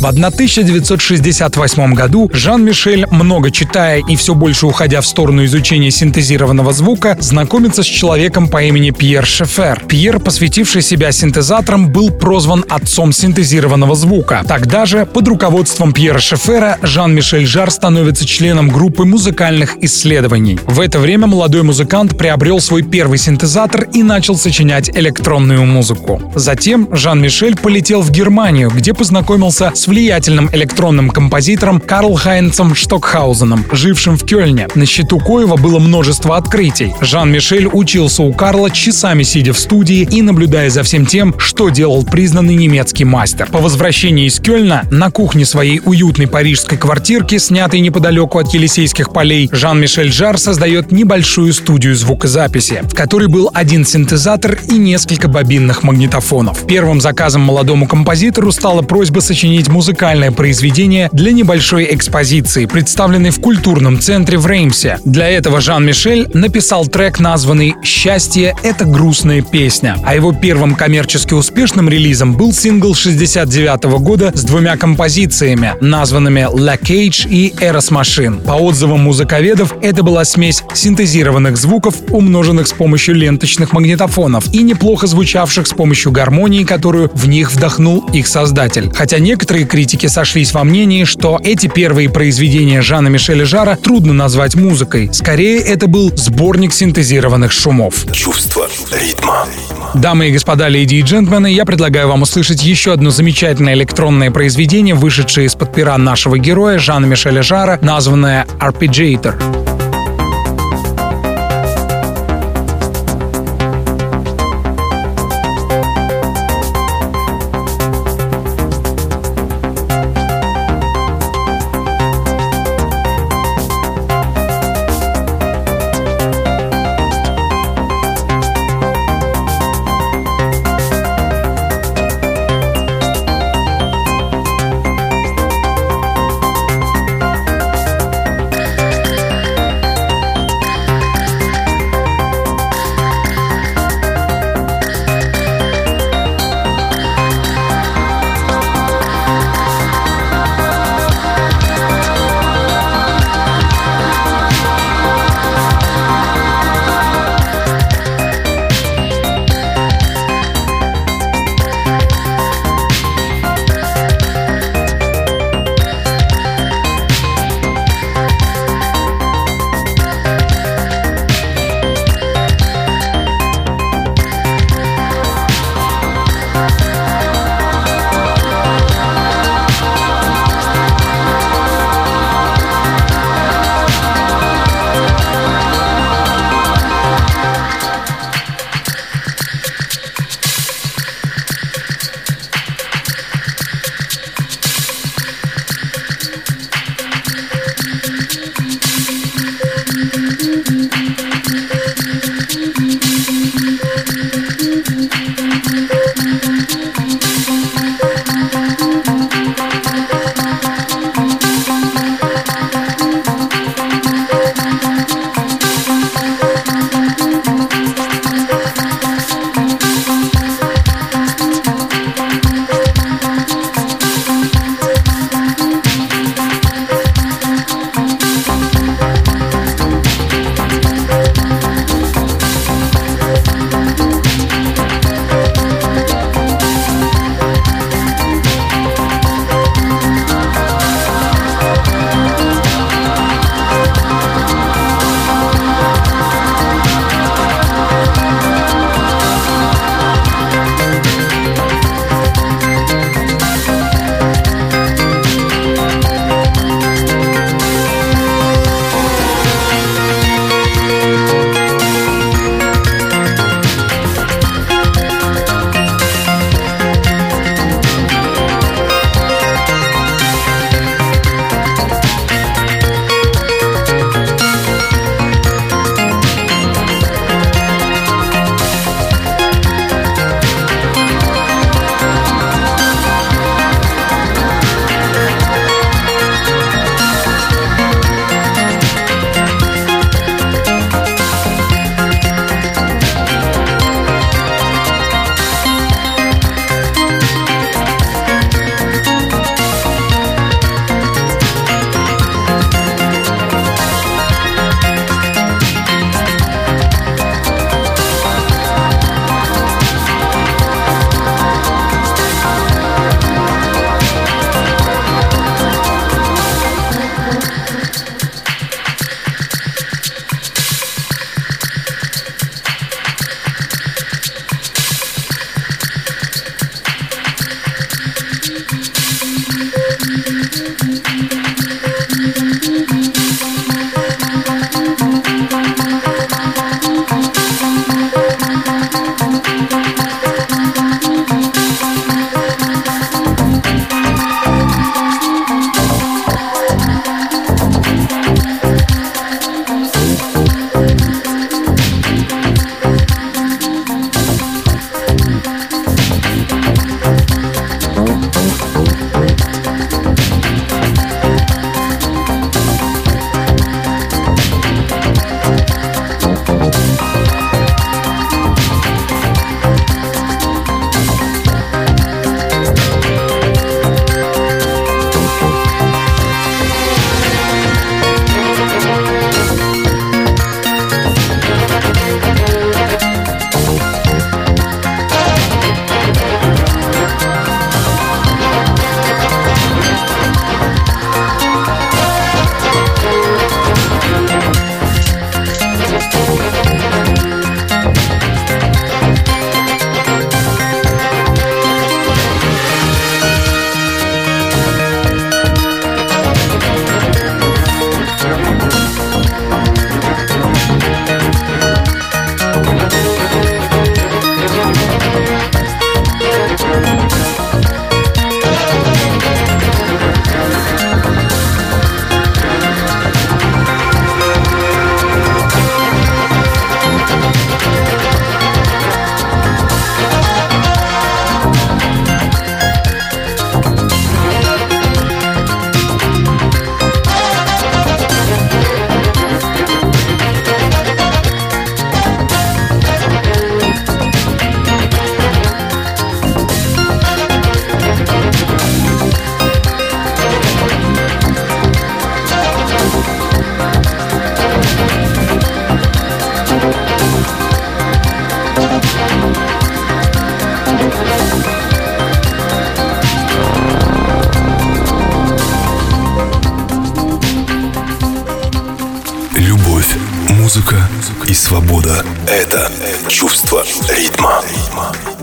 В 0.00 0.06
1968 0.06 1.92
году 1.92 2.30
Жан-Мишель, 2.32 3.04
много 3.10 3.50
читая 3.50 4.02
и 4.08 4.16
все 4.16 4.34
больше 4.34 4.66
уходя 4.66 5.02
в 5.02 5.06
сторону 5.06 5.44
изучения 5.44 5.90
синтезированного 5.90 6.72
звука, 6.72 7.18
знакомится 7.20 7.82
с 7.82 7.86
человеком 7.86 8.48
по 8.48 8.62
имени 8.62 8.92
Пьер 8.92 9.26
Шефер. 9.26 9.84
Пьер, 9.86 10.18
посвятивший 10.18 10.80
себя 10.80 11.12
синтезаторам, 11.12 11.92
был 11.92 12.10
прозван 12.10 12.64
отцом 12.70 13.12
синтезированного 13.12 13.94
звука. 13.94 14.42
Тогда 14.48 14.86
же, 14.86 15.04
под 15.04 15.28
руководством 15.28 15.92
Пьера 15.92 16.18
Шефера, 16.18 16.78
Жан-Мишель 16.80 17.44
Жар 17.44 17.70
становится 17.70 18.24
членом 18.24 18.70
группы 18.70 19.04
музыкальных 19.04 19.76
исследований. 19.82 20.58
В 20.64 20.80
это 20.80 20.98
время 20.98 21.26
молодой 21.26 21.62
музыкант 21.62 22.16
приобрел 22.16 22.60
свой 22.60 22.82
первый 22.82 23.18
синтезатор 23.18 23.86
и 23.92 24.02
начал 24.02 24.38
сочинять 24.38 24.88
электронную 24.96 25.66
музыку. 25.66 26.32
Затем 26.34 26.88
Жан-Мишель 26.90 27.58
полетел 27.58 28.00
в 28.00 28.10
Германию, 28.10 28.70
где 28.70 28.94
познакомился 28.94 29.72
с 29.74 29.89
влиятельным 29.90 30.48
электронным 30.52 31.10
композитором 31.10 31.80
Карл 31.80 32.14
Хайнцем 32.14 32.76
Штокхаузеном, 32.76 33.66
жившим 33.72 34.16
в 34.16 34.24
Кёльне. 34.24 34.68
На 34.76 34.86
счету 34.86 35.18
Коева 35.18 35.56
было 35.56 35.80
множество 35.80 36.36
открытий. 36.36 36.94
Жан-Мишель 37.00 37.66
учился 37.66 38.22
у 38.22 38.32
Карла, 38.32 38.70
часами 38.70 39.24
сидя 39.24 39.52
в 39.52 39.58
студии 39.58 40.08
и 40.08 40.22
наблюдая 40.22 40.70
за 40.70 40.84
всем 40.84 41.06
тем, 41.06 41.34
что 41.38 41.70
делал 41.70 42.04
признанный 42.04 42.54
немецкий 42.54 43.04
мастер. 43.04 43.48
По 43.50 43.58
возвращении 43.58 44.26
из 44.26 44.38
Кёльна 44.38 44.86
на 44.92 45.10
кухне 45.10 45.44
своей 45.44 45.80
уютной 45.84 46.28
парижской 46.28 46.78
квартирки, 46.78 47.38
снятой 47.38 47.80
неподалеку 47.80 48.38
от 48.38 48.54
Елисейских 48.54 49.12
полей, 49.12 49.50
Жан-Мишель 49.50 50.12
Жар 50.12 50.38
создает 50.38 50.92
небольшую 50.92 51.52
студию 51.52 51.96
звукозаписи, 51.96 52.84
в 52.84 52.94
которой 52.94 53.26
был 53.26 53.50
один 53.52 53.84
синтезатор 53.84 54.56
и 54.68 54.74
несколько 54.74 55.26
бобинных 55.26 55.82
магнитофонов. 55.82 56.64
Первым 56.68 57.00
заказом 57.00 57.42
молодому 57.42 57.88
композитору 57.88 58.52
стала 58.52 58.82
просьба 58.82 59.18
сочинить 59.18 59.66
музыку 59.66 59.79
музыкальное 59.80 60.30
произведение 60.30 61.08
для 61.10 61.32
небольшой 61.32 61.88
экспозиции, 61.94 62.66
представленной 62.66 63.30
в 63.30 63.40
культурном 63.40 63.98
центре 63.98 64.36
в 64.36 64.46
Реймсе. 64.46 64.98
Для 65.06 65.26
этого 65.26 65.62
Жан-Мишель 65.62 66.28
написал 66.34 66.86
трек, 66.86 67.18
названный 67.18 67.74
«Счастье— 67.82 68.54
это 68.62 68.84
грустная 68.84 69.40
песня», 69.40 69.96
а 70.04 70.14
его 70.14 70.34
первым 70.34 70.74
коммерчески 70.74 71.32
успешным 71.32 71.88
релизом 71.88 72.34
был 72.34 72.52
сингл 72.52 72.94
69 72.94 73.84
года 74.02 74.32
с 74.34 74.44
двумя 74.44 74.76
композициями, 74.76 75.72
названными 75.80 76.46
«La 76.52 76.78
Cage» 76.78 77.26
и 77.26 77.48
«Eros 77.48 77.90
Machine». 77.90 78.44
По 78.44 78.52
отзывам 78.52 79.00
музыковедов, 79.00 79.72
это 79.80 80.02
была 80.02 80.26
смесь 80.26 80.62
синтезированных 80.74 81.56
звуков, 81.56 81.94
умноженных 82.10 82.68
с 82.68 82.74
помощью 82.74 83.14
ленточных 83.14 83.72
магнитофонов 83.72 84.52
и 84.52 84.62
неплохо 84.62 85.06
звучавших 85.06 85.66
с 85.66 85.72
помощью 85.72 86.12
гармонии, 86.12 86.64
которую 86.64 87.10
в 87.14 87.26
них 87.26 87.50
вдохнул 87.50 88.04
их 88.12 88.26
создатель. 88.26 88.90
Хотя 88.94 89.18
некоторые 89.20 89.69
критики 89.70 90.06
сошлись 90.06 90.52
во 90.52 90.64
мнении, 90.64 91.04
что 91.04 91.40
эти 91.42 91.68
первые 91.68 92.10
произведения 92.10 92.82
Жана 92.82 93.08
Мишеля 93.08 93.44
Жара 93.46 93.76
трудно 93.76 94.12
назвать 94.12 94.56
музыкой. 94.56 95.08
Скорее, 95.12 95.60
это 95.60 95.86
был 95.86 96.12
сборник 96.16 96.74
синтезированных 96.74 97.52
шумов. 97.52 98.04
Чувство 98.12 98.68
ритма. 98.92 99.46
Дамы 99.94 100.28
и 100.28 100.32
господа, 100.32 100.68
леди 100.68 100.96
и 100.96 101.02
джентльмены, 101.02 101.52
я 101.52 101.64
предлагаю 101.64 102.08
вам 102.08 102.22
услышать 102.22 102.62
еще 102.62 102.92
одно 102.92 103.10
замечательное 103.10 103.74
электронное 103.74 104.30
произведение, 104.30 104.94
вышедшее 104.94 105.46
из-под 105.46 105.72
пера 105.72 105.96
нашего 105.98 106.36
героя 106.38 106.78
Жана 106.78 107.06
Мишеля 107.06 107.42
Жара, 107.42 107.78
названное 107.80 108.46
«Arpeggiator». 108.58 109.69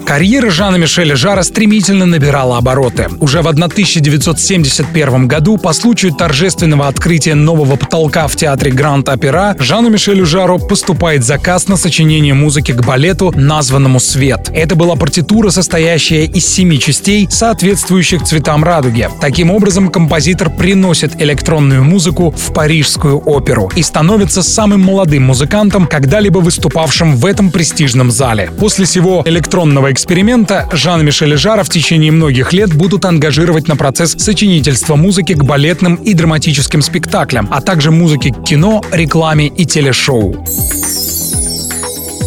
Карьера 0.07 0.49
Жана 0.49 0.77
Мишеля 0.77 1.17
Жара 1.17 1.43
стремительно 1.43 2.05
набирала 2.05 2.57
обороты. 2.57 3.09
Уже 3.19 3.41
в 3.41 3.47
1971 3.49 5.27
году 5.27 5.57
по 5.57 5.73
случаю 5.73 6.13
торжественного 6.13 6.87
открытия 6.87 7.35
нового 7.35 7.75
потолка 7.75 8.29
в 8.29 8.37
театре 8.37 8.71
Гранд 8.71 9.09
Опера 9.09 9.53
Жану 9.59 9.89
Мишелю 9.89 10.25
Жару 10.25 10.59
поступает 10.59 11.25
заказ 11.25 11.67
на 11.67 11.75
сочинение 11.75 12.33
музыки 12.33 12.71
к 12.71 12.85
балету, 12.85 13.33
названному 13.35 13.99
«Свет». 13.99 14.49
Это 14.53 14.75
была 14.75 14.95
партитура, 14.95 15.49
состоящая 15.49 16.23
из 16.23 16.47
семи 16.47 16.79
частей, 16.79 17.27
соответствующих 17.29 18.23
цветам 18.23 18.63
радуги. 18.63 19.09
Таким 19.19 19.51
образом, 19.51 19.89
композитор 19.89 20.49
приносит 20.49 21.21
электронную 21.21 21.83
музыку 21.83 22.31
в 22.31 22.53
Парижскую 22.53 23.17
оперу 23.17 23.69
и 23.75 23.83
становится 23.83 24.41
самым 24.41 24.79
молодым 24.79 25.23
музыкантом, 25.23 25.85
когда-либо 25.85 26.37
выступавшим 26.37 27.17
в 27.17 27.25
этом 27.25 27.51
престижном 27.51 28.09
зале. 28.09 28.49
После 28.57 28.85
всего 28.85 29.21
электронного 29.25 29.96
эксперимента 29.97 30.69
Жан-Мишель 30.71 31.35
Жара 31.37 31.63
в 31.63 31.69
течение 31.69 32.11
многих 32.11 32.53
лет 32.53 32.71
будут 32.71 33.03
ангажировать 33.03 33.67
на 33.67 33.75
процесс 33.75 34.11
сочинительства 34.11 34.95
музыки 34.95 35.33
к 35.33 35.43
балетным 35.43 35.95
и 35.95 36.13
драматическим 36.13 36.83
спектаклям, 36.83 37.47
а 37.49 37.61
также 37.61 37.89
музыке 37.89 38.31
к 38.31 38.43
кино, 38.43 38.83
рекламе 38.91 39.47
и 39.47 39.65
телешоу. 39.65 40.45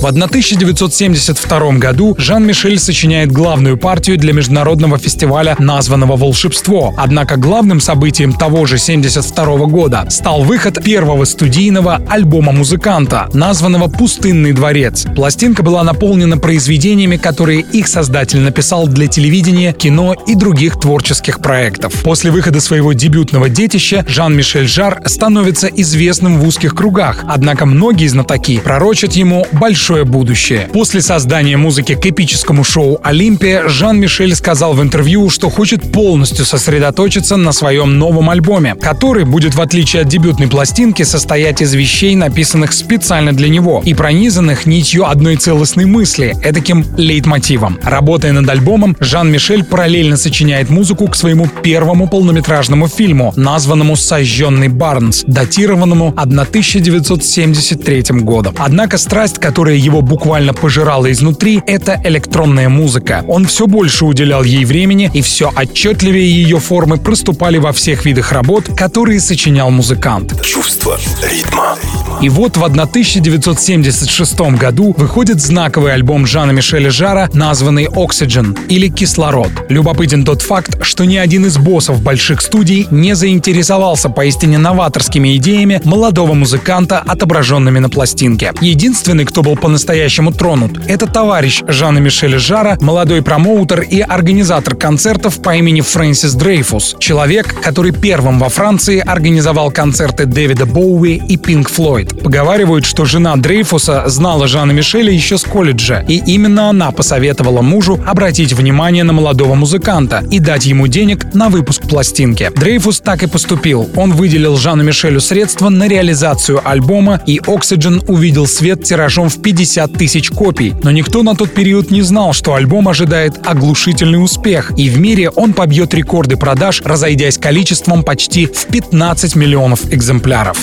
В 0.01 0.07
1972 0.07 1.73
году 1.73 2.15
Жан-Мишель 2.17 2.79
сочиняет 2.79 3.31
главную 3.31 3.77
партию 3.77 4.17
для 4.17 4.33
международного 4.33 4.97
фестиваля, 4.97 5.57
названного 5.59 6.17
«Волшебство». 6.17 6.95
Однако 6.97 7.37
главным 7.37 7.83
событием 7.83 8.33
того 8.33 8.65
же 8.65 8.77
1972 8.77 9.67
года 9.67 10.07
стал 10.09 10.43
выход 10.43 10.83
первого 10.83 11.27
студийного 11.27 12.01
альбома 12.09 12.51
музыканта, 12.51 13.29
названного 13.35 13.89
«Пустынный 13.89 14.53
дворец». 14.53 15.07
Пластинка 15.15 15.63
была 15.63 15.85
наполнена 15.85 16.39
произведениями, 16.39 17.19
которые 17.19 17.61
их 17.61 17.87
создатель 17.87 18.41
написал 18.41 18.87
для 18.87 19.07
телевидения, 19.07 19.75
кино 19.75 20.15
и 20.27 20.35
других 20.35 20.81
творческих 20.81 21.41
проектов. 21.41 21.93
После 22.03 22.31
выхода 22.31 22.61
своего 22.61 22.95
дебютного 22.95 23.51
детища 23.51 24.03
Жан-Мишель 24.09 24.67
Жар 24.67 25.03
становится 25.05 25.67
известным 25.67 26.39
в 26.39 26.47
узких 26.47 26.75
кругах, 26.75 27.23
однако 27.29 27.67
многие 27.67 28.07
знатоки 28.07 28.61
пророчат 28.61 29.13
ему 29.13 29.47
большой 29.53 29.90
большое 29.91 30.05
будущее. 30.05 30.69
После 30.73 31.03
создания 31.03 31.57
музыки 31.57 31.97
к 31.97 32.07
эпическому 32.07 32.63
шоу 32.63 33.01
«Олимпия» 33.03 33.69
Жан-Мишель 33.69 34.37
сказал 34.37 34.75
в 34.75 34.83
интервью, 34.83 35.31
что 35.31 35.51
хочет 35.51 35.91
полностью 35.91 36.45
сосредоточиться 36.45 37.37
на 37.37 37.51
своем 37.51 37.99
новом 37.99 38.31
альбоме, 38.31 38.77
который 38.77 39.25
будет, 39.25 39.57
в 39.57 39.61
отличие 39.61 40.03
от 40.03 40.09
дебютной 40.09 40.47
пластинки, 40.47 41.03
состоять 41.03 41.61
из 41.61 41.75
вещей, 41.75 42.15
написанных 42.15 42.73
специально 42.73 43.33
для 43.33 43.49
него 43.49 43.83
и 43.85 43.95
пронизанных 43.95 44.65
нитью 44.65 45.11
одной 45.11 45.35
целостной 45.35 45.87
мысли, 45.87 46.37
этаким 46.45 46.87
лейтмотивом. 46.97 47.81
Работая 47.83 48.31
над 48.31 48.49
альбомом, 48.49 48.97
Жан-Мишель 49.01 49.65
параллельно 49.65 50.17
сочиняет 50.17 50.71
музыку 50.71 51.09
к 51.09 51.17
своему 51.17 51.49
первому 51.49 52.09
полнометражному 52.09 52.87
фильму, 52.87 53.33
названному 53.35 53.97
«Сожженный 53.97 54.69
Барнс», 54.69 55.25
датированному 55.27 56.15
1973 56.17 58.21
годом. 58.21 58.55
Однако 58.57 58.97
страсть, 58.97 59.41
которая 59.41 59.80
его 59.81 60.03
буквально 60.03 60.55
пожирала 60.55 61.11
изнутри, 61.11 61.63
это 61.67 62.01
электронная 62.05 62.69
музыка. 62.69 63.25
Он 63.27 63.47
все 63.47 63.67
больше 63.67 64.05
уделял 64.05 64.45
ей 64.45 64.65
времени, 64.65 65.11
и 65.13 65.23
все 65.23 65.51
отчетливее 65.55 66.31
ее 66.31 66.59
формы 66.59 66.99
проступали 66.99 67.59
во 67.59 67.73
всех 67.73 68.05
видах 68.05 68.33
работ, 68.33 68.71
которые 68.77 69.21
сочинял 69.21 69.71
музыкант. 69.71 70.41
Чувство 70.45 70.99
ритма. 71.23 71.77
И 72.21 72.29
вот 72.29 72.59
в 72.59 72.65
1976 72.65 74.41
году 74.59 74.95
выходит 74.99 75.41
знаковый 75.41 75.95
альбом 75.95 76.27
Жана 76.27 76.51
Мишеля 76.51 76.91
Жара, 76.91 77.31
названный 77.33 77.87
«Oxygen» 77.87 78.59
или 78.69 78.89
«Кислород». 78.89 79.51
Любопытен 79.71 80.25
тот 80.25 80.43
факт, 80.43 80.85
что 80.85 81.07
ни 81.07 81.17
один 81.17 81.47
из 81.47 81.57
боссов 81.57 82.03
больших 82.03 82.43
студий 82.43 82.87
не 82.91 83.15
заинтересовался 83.15 84.11
поистине 84.11 84.59
новаторскими 84.59 85.35
идеями 85.37 85.81
молодого 85.85 86.35
музыканта, 86.35 86.99
отображенными 86.99 87.79
на 87.79 87.89
пластинке. 87.89 88.53
Единственный, 88.61 89.25
кто 89.25 89.43
был 89.43 89.57
по-настоящему 89.71 90.33
тронут, 90.33 90.81
это 90.89 91.07
товарищ 91.07 91.63
Жана 91.69 91.99
Мишеля 91.99 92.41
Жара, 92.41 92.77
молодой 92.81 93.23
промоутер 93.23 93.83
и 93.83 94.01
организатор 94.01 94.75
концертов 94.75 95.41
по 95.41 95.55
имени 95.55 95.81
Фрэнсис 95.81 96.35
Дрейфус. 96.35 96.97
Человек, 96.99 97.55
который 97.63 97.93
первым 97.93 98.41
во 98.41 98.49
Франции 98.49 98.99
организовал 98.99 99.71
концерты 99.71 100.27
Дэвида 100.27 100.67
Боуи 100.67 101.23
и 101.29 101.37
Пинк 101.37 101.71
Флойд. 101.71 102.21
Поговаривают, 102.21 102.85
что 102.85 103.05
жена 103.05 103.37
Дрейфуса 103.37 104.09
знала 104.09 104.49
Жана 104.49 104.73
Мишеля 104.73 105.13
еще 105.13 105.39
с 105.39 105.45
колледжа, 105.45 106.05
и 106.09 106.17
именно 106.17 106.69
она 106.69 106.91
посоветовала 106.91 107.63
мужу 107.63 108.01
обратить 108.05 108.53
внимание 108.53 109.05
на 109.05 109.13
молодого 109.13 109.55
музыканта 109.55 110.25
и 110.33 110.41
дать 110.41 110.67
ему 110.67 110.89
денег 110.89 111.33
на 111.33 111.49
выпуск 111.49 111.83
пластинки. 111.83 112.51
Дрейфус 112.57 112.99
так 112.99 113.23
и 113.23 113.29
поступил. 113.29 113.89
Он 113.95 114.15
выделил 114.15 114.57
Жану 114.57 114.83
Мишелю 114.83 115.21
средства 115.21 115.69
на 115.69 115.87
реализацию 115.87 116.61
альбома, 116.69 117.21
и 117.25 117.39
Oxygen 117.39 118.05
увидел 118.09 118.49
свет 118.49 118.83
тиражом 118.83 119.29
в 119.29 119.41
50 119.41 119.60
тысяч 119.89 120.31
копий. 120.31 120.75
Но 120.83 120.91
никто 120.91 121.23
на 121.23 121.35
тот 121.35 121.53
период 121.53 121.91
не 121.91 122.03
знал, 122.03 122.33
что 122.33 122.55
альбом 122.55 122.89
ожидает 122.89 123.47
оглушительный 123.47 124.23
успех, 124.23 124.73
и 124.77 124.89
в 124.89 124.99
мире 124.99 125.31
он 125.31 125.53
побьет 125.53 125.95
рекорды 125.95 126.37
продаж, 126.37 126.83
разойдясь 126.85 127.39
количеством 127.39 128.03
почти 128.03 128.47
в 128.47 128.67
15 128.67 129.37
миллионов 129.37 129.93
экземпляров. 129.93 130.59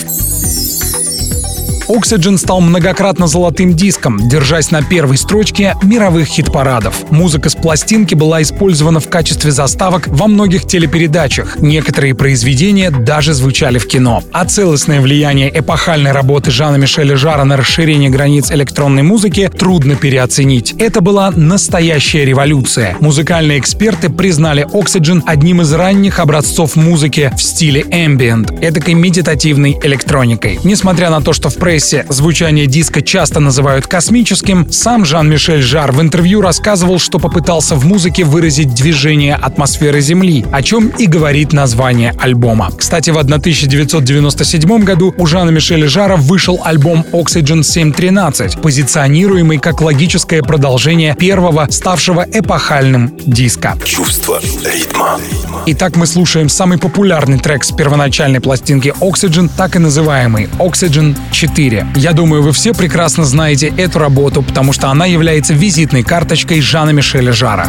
Oxygen 1.88 2.38
стал 2.38 2.60
многократно 2.60 3.28
золотым 3.28 3.74
диском, 3.74 4.28
держась 4.28 4.72
на 4.72 4.84
первой 4.84 5.18
строчке 5.18 5.74
мировых 5.84 6.28
хит-парадов. 6.28 7.10
Музыка 7.12 7.50
с 7.50 7.56
пластинки 7.56 8.14
была 8.14 8.42
использована 8.42 9.00
в 9.00 9.08
качестве 9.08 9.52
заставок 9.52 10.08
во 10.08 10.28
многих 10.28 10.68
телепередачах. 10.68 11.60
Некоторые 11.60 12.14
произведения 12.14 12.92
даже 12.92 13.34
звучали 13.34 13.78
в 13.78 13.88
кино. 13.88 14.22
А 14.34 14.44
целостное 14.44 15.00
влияние 15.00 15.50
эпохальной 15.58 16.12
работы 16.12 16.52
Жана 16.52 16.76
Мишеля 16.76 17.16
Жара 17.16 17.46
на 17.46 17.56
расширение 17.56 18.10
границ 18.10 18.52
электронной 18.52 19.04
музыки 19.04 19.50
трудно 19.58 19.96
переоценить. 19.96 20.74
Это 20.80 21.00
была 21.00 21.32
настоящая 21.32 22.26
революция. 22.26 22.98
Музыкальные 23.00 23.60
эксперты 23.60 24.10
признали 24.10 24.68
Oxygen 24.74 25.24
одним 25.26 25.62
из 25.62 25.72
ранних 25.72 26.20
образцов 26.20 26.76
музыки 26.76 27.32
в 27.38 27.42
стиле 27.42 27.84
ambient, 27.84 28.60
эдакой 28.60 28.94
медитативной 28.94 29.80
электроникой. 29.82 30.60
Несмотря 30.66 31.10
на 31.10 31.22
то, 31.22 31.32
что 31.32 31.50
в 31.50 31.56
прессе 31.56 31.77
прессе 31.78 32.08
звучание 32.10 32.66
диска 32.66 33.04
часто 33.04 33.40
называют 33.40 33.86
космическим, 33.86 34.68
сам 34.72 35.06
Жан-Мишель 35.06 35.62
Жар 35.62 35.92
в 35.92 36.02
интервью 36.02 36.42
рассказывал, 36.42 36.98
что 36.98 37.20
попытался 37.20 37.76
в 37.76 37.86
музыке 37.86 38.24
выразить 38.24 38.74
движение 38.74 39.36
атмосферы 39.36 40.02
Земли, 40.02 40.44
о 40.52 40.64
чем 40.64 40.88
и 40.88 41.06
говорит 41.06 41.54
название 41.54 42.16
альбома. 42.18 42.72
Кстати, 42.76 43.12
в 43.12 43.18
1997 43.20 44.84
году 44.84 45.14
у 45.20 45.28
Жана 45.28 45.52
Мишеля 45.52 45.88
Жара 45.88 46.16
вышел 46.16 46.60
альбом 46.64 47.06
Oxygen 47.12 47.62
713, 47.62 48.60
позиционируемый 48.60 49.60
как 49.60 49.80
логическое 49.82 50.42
продолжение 50.42 51.16
первого, 51.16 51.68
ставшего 51.70 52.26
эпохальным 52.34 53.14
диска. 53.24 53.76
Чувство 53.86 54.42
ритма. 54.66 55.20
Итак, 55.68 55.96
мы 55.96 56.08
слушаем 56.08 56.50
самый 56.50 56.80
популярный 56.80 57.38
трек 57.38 57.64
с 57.64 57.72
первоначальной 57.72 58.40
пластинки 58.40 58.96
Oxygen, 59.00 59.50
так 59.56 59.76
и 59.76 59.80
называемый 59.80 60.50
Oxygen 60.58 61.16
4. 61.32 61.67
Я 61.96 62.14
думаю, 62.14 62.42
вы 62.42 62.54
все 62.54 62.74
прекрасно 62.74 63.26
знаете 63.26 63.74
эту 63.78 64.00
работу, 64.00 64.42
потому 64.42 64.74
что 64.74 64.90
она 64.90 65.06
является 65.06 65.54
визитной 65.54 66.04
карточкой 66.04 66.62
Жана 66.62 66.92
Мишеля 66.92 67.34
Жара. 67.34 67.68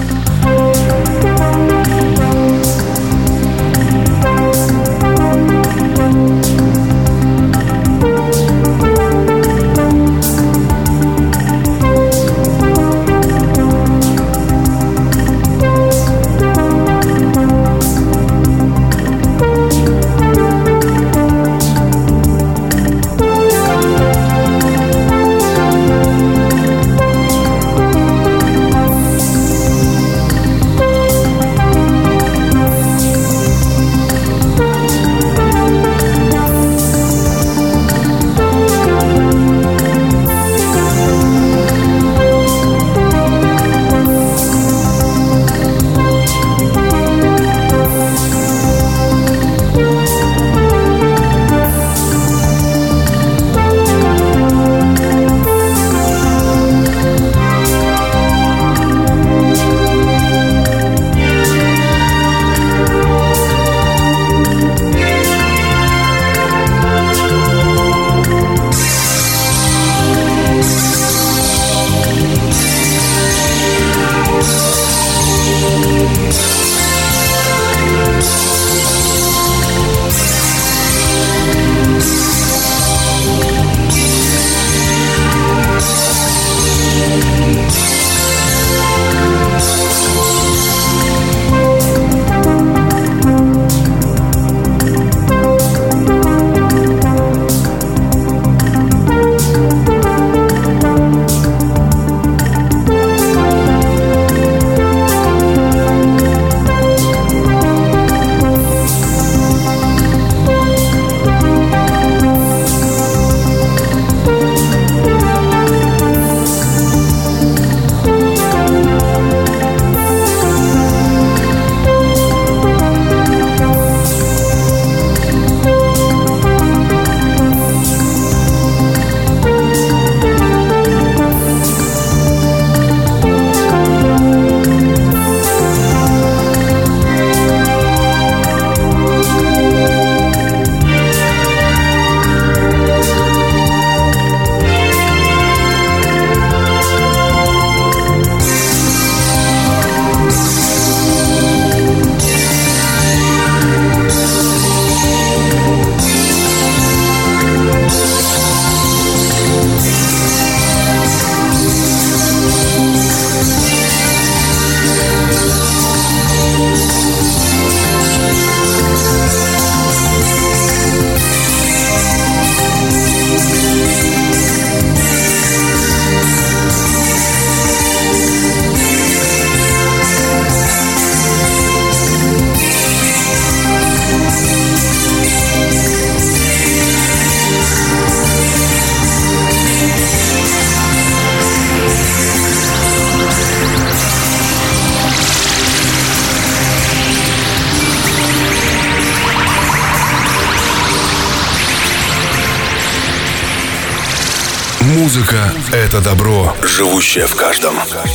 Живущее 207.09 207.27
в 207.27 207.37
каждом. 207.37 207.75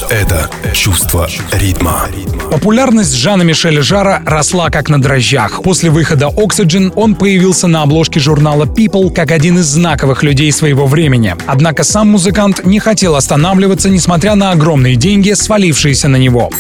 Это 0.09 0.49
чувство 0.73 1.27
ритма. 1.51 2.07
Популярность 2.51 3.15
Жана 3.15 3.41
Мишеля 3.41 3.81
Жара 3.81 4.21
росла 4.25 4.69
как 4.69 4.89
на 4.89 5.01
дрожжах. 5.01 5.63
После 5.63 5.89
выхода 5.89 6.27
Oxygen 6.27 6.91
он 6.95 7.15
появился 7.15 7.67
на 7.67 7.81
обложке 7.81 8.19
журнала 8.19 8.65
People 8.65 9.11
как 9.11 9.31
один 9.31 9.57
из 9.57 9.65
знаковых 9.65 10.21
людей 10.21 10.51
своего 10.51 10.85
времени. 10.85 11.35
Однако 11.47 11.83
сам 11.83 12.09
музыкант 12.09 12.65
не 12.65 12.79
хотел 12.79 13.15
останавливаться, 13.15 13.89
несмотря 13.89 14.35
на 14.35 14.51
огромные 14.51 14.95
деньги, 14.95 15.33
свалившиеся 15.33 16.07
на 16.07 16.17
него. 16.17 16.51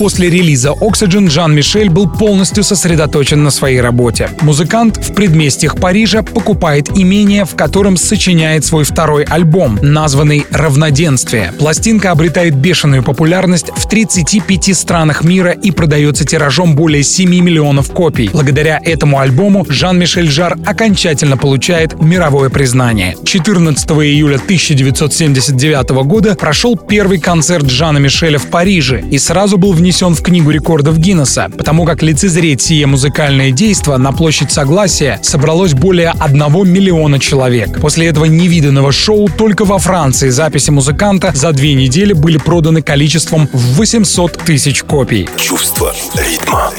После 0.00 0.30
релиза 0.30 0.70
Oxygen 0.70 1.28
Жан-Мишель 1.28 1.90
был 1.90 2.08
полностью 2.08 2.64
сосредоточен 2.64 3.44
на 3.44 3.50
своей 3.50 3.82
работе. 3.82 4.30
Музыкант 4.40 4.96
в 4.96 5.12
предместьях 5.12 5.76
Парижа 5.76 6.22
покупает 6.22 6.88
имение, 6.96 7.44
в 7.44 7.54
котором 7.54 7.98
сочиняет 7.98 8.64
свой 8.64 8.84
второй 8.84 9.24
альбом, 9.24 9.78
названный 9.82 10.46
«Равноденствие». 10.50 11.52
Пластинка 11.58 12.12
обретает 12.12 12.54
бешеную 12.54 13.02
популярность 13.02 13.66
в 13.76 13.86
35 13.90 14.74
странах 14.74 15.22
мира 15.22 15.50
и 15.50 15.70
продается 15.70 16.24
тиражом 16.24 16.74
более 16.76 17.02
7 17.02 17.28
миллионов 17.28 17.92
копий. 17.92 18.30
Благодаря 18.32 18.80
этому 18.82 19.18
альбому 19.18 19.66
Жан-Мишель 19.68 20.30
Жар 20.30 20.56
окончательно 20.64 21.36
получает 21.36 22.00
мировое 22.00 22.48
признание. 22.48 23.16
14 23.22 23.90
июля 23.90 24.36
1979 24.36 25.90
года 26.06 26.36
прошел 26.36 26.78
первый 26.78 27.18
концерт 27.18 27.68
Жана 27.68 27.98
Мишеля 27.98 28.38
в 28.38 28.46
Париже 28.46 29.04
и 29.10 29.18
сразу 29.18 29.58
был 29.58 29.74
внесен 29.74 29.89
внесен 29.90 30.14
в 30.14 30.22
Книгу 30.22 30.50
рекордов 30.50 30.98
Гиннесса, 30.98 31.50
потому 31.58 31.84
как 31.84 32.00
лицезреть 32.00 32.62
сие 32.62 32.86
музыкальное 32.86 33.50
действо 33.50 33.96
на 33.96 34.12
площадь 34.12 34.52
Согласия 34.52 35.18
собралось 35.20 35.74
более 35.74 36.12
1 36.16 36.72
миллиона 36.72 37.18
человек. 37.18 37.80
После 37.80 38.06
этого 38.06 38.26
невиданного 38.26 38.92
шоу 38.92 39.28
только 39.28 39.64
во 39.64 39.80
Франции 39.80 40.28
записи 40.28 40.70
музыканта 40.70 41.32
за 41.34 41.50
две 41.50 41.74
недели 41.74 42.12
были 42.12 42.38
проданы 42.38 42.82
количеством 42.82 43.48
в 43.52 43.78
800 43.78 44.38
тысяч 44.38 44.84
копий. 44.84 45.28
Чувство 45.36 45.92
ритма. 46.14 46.70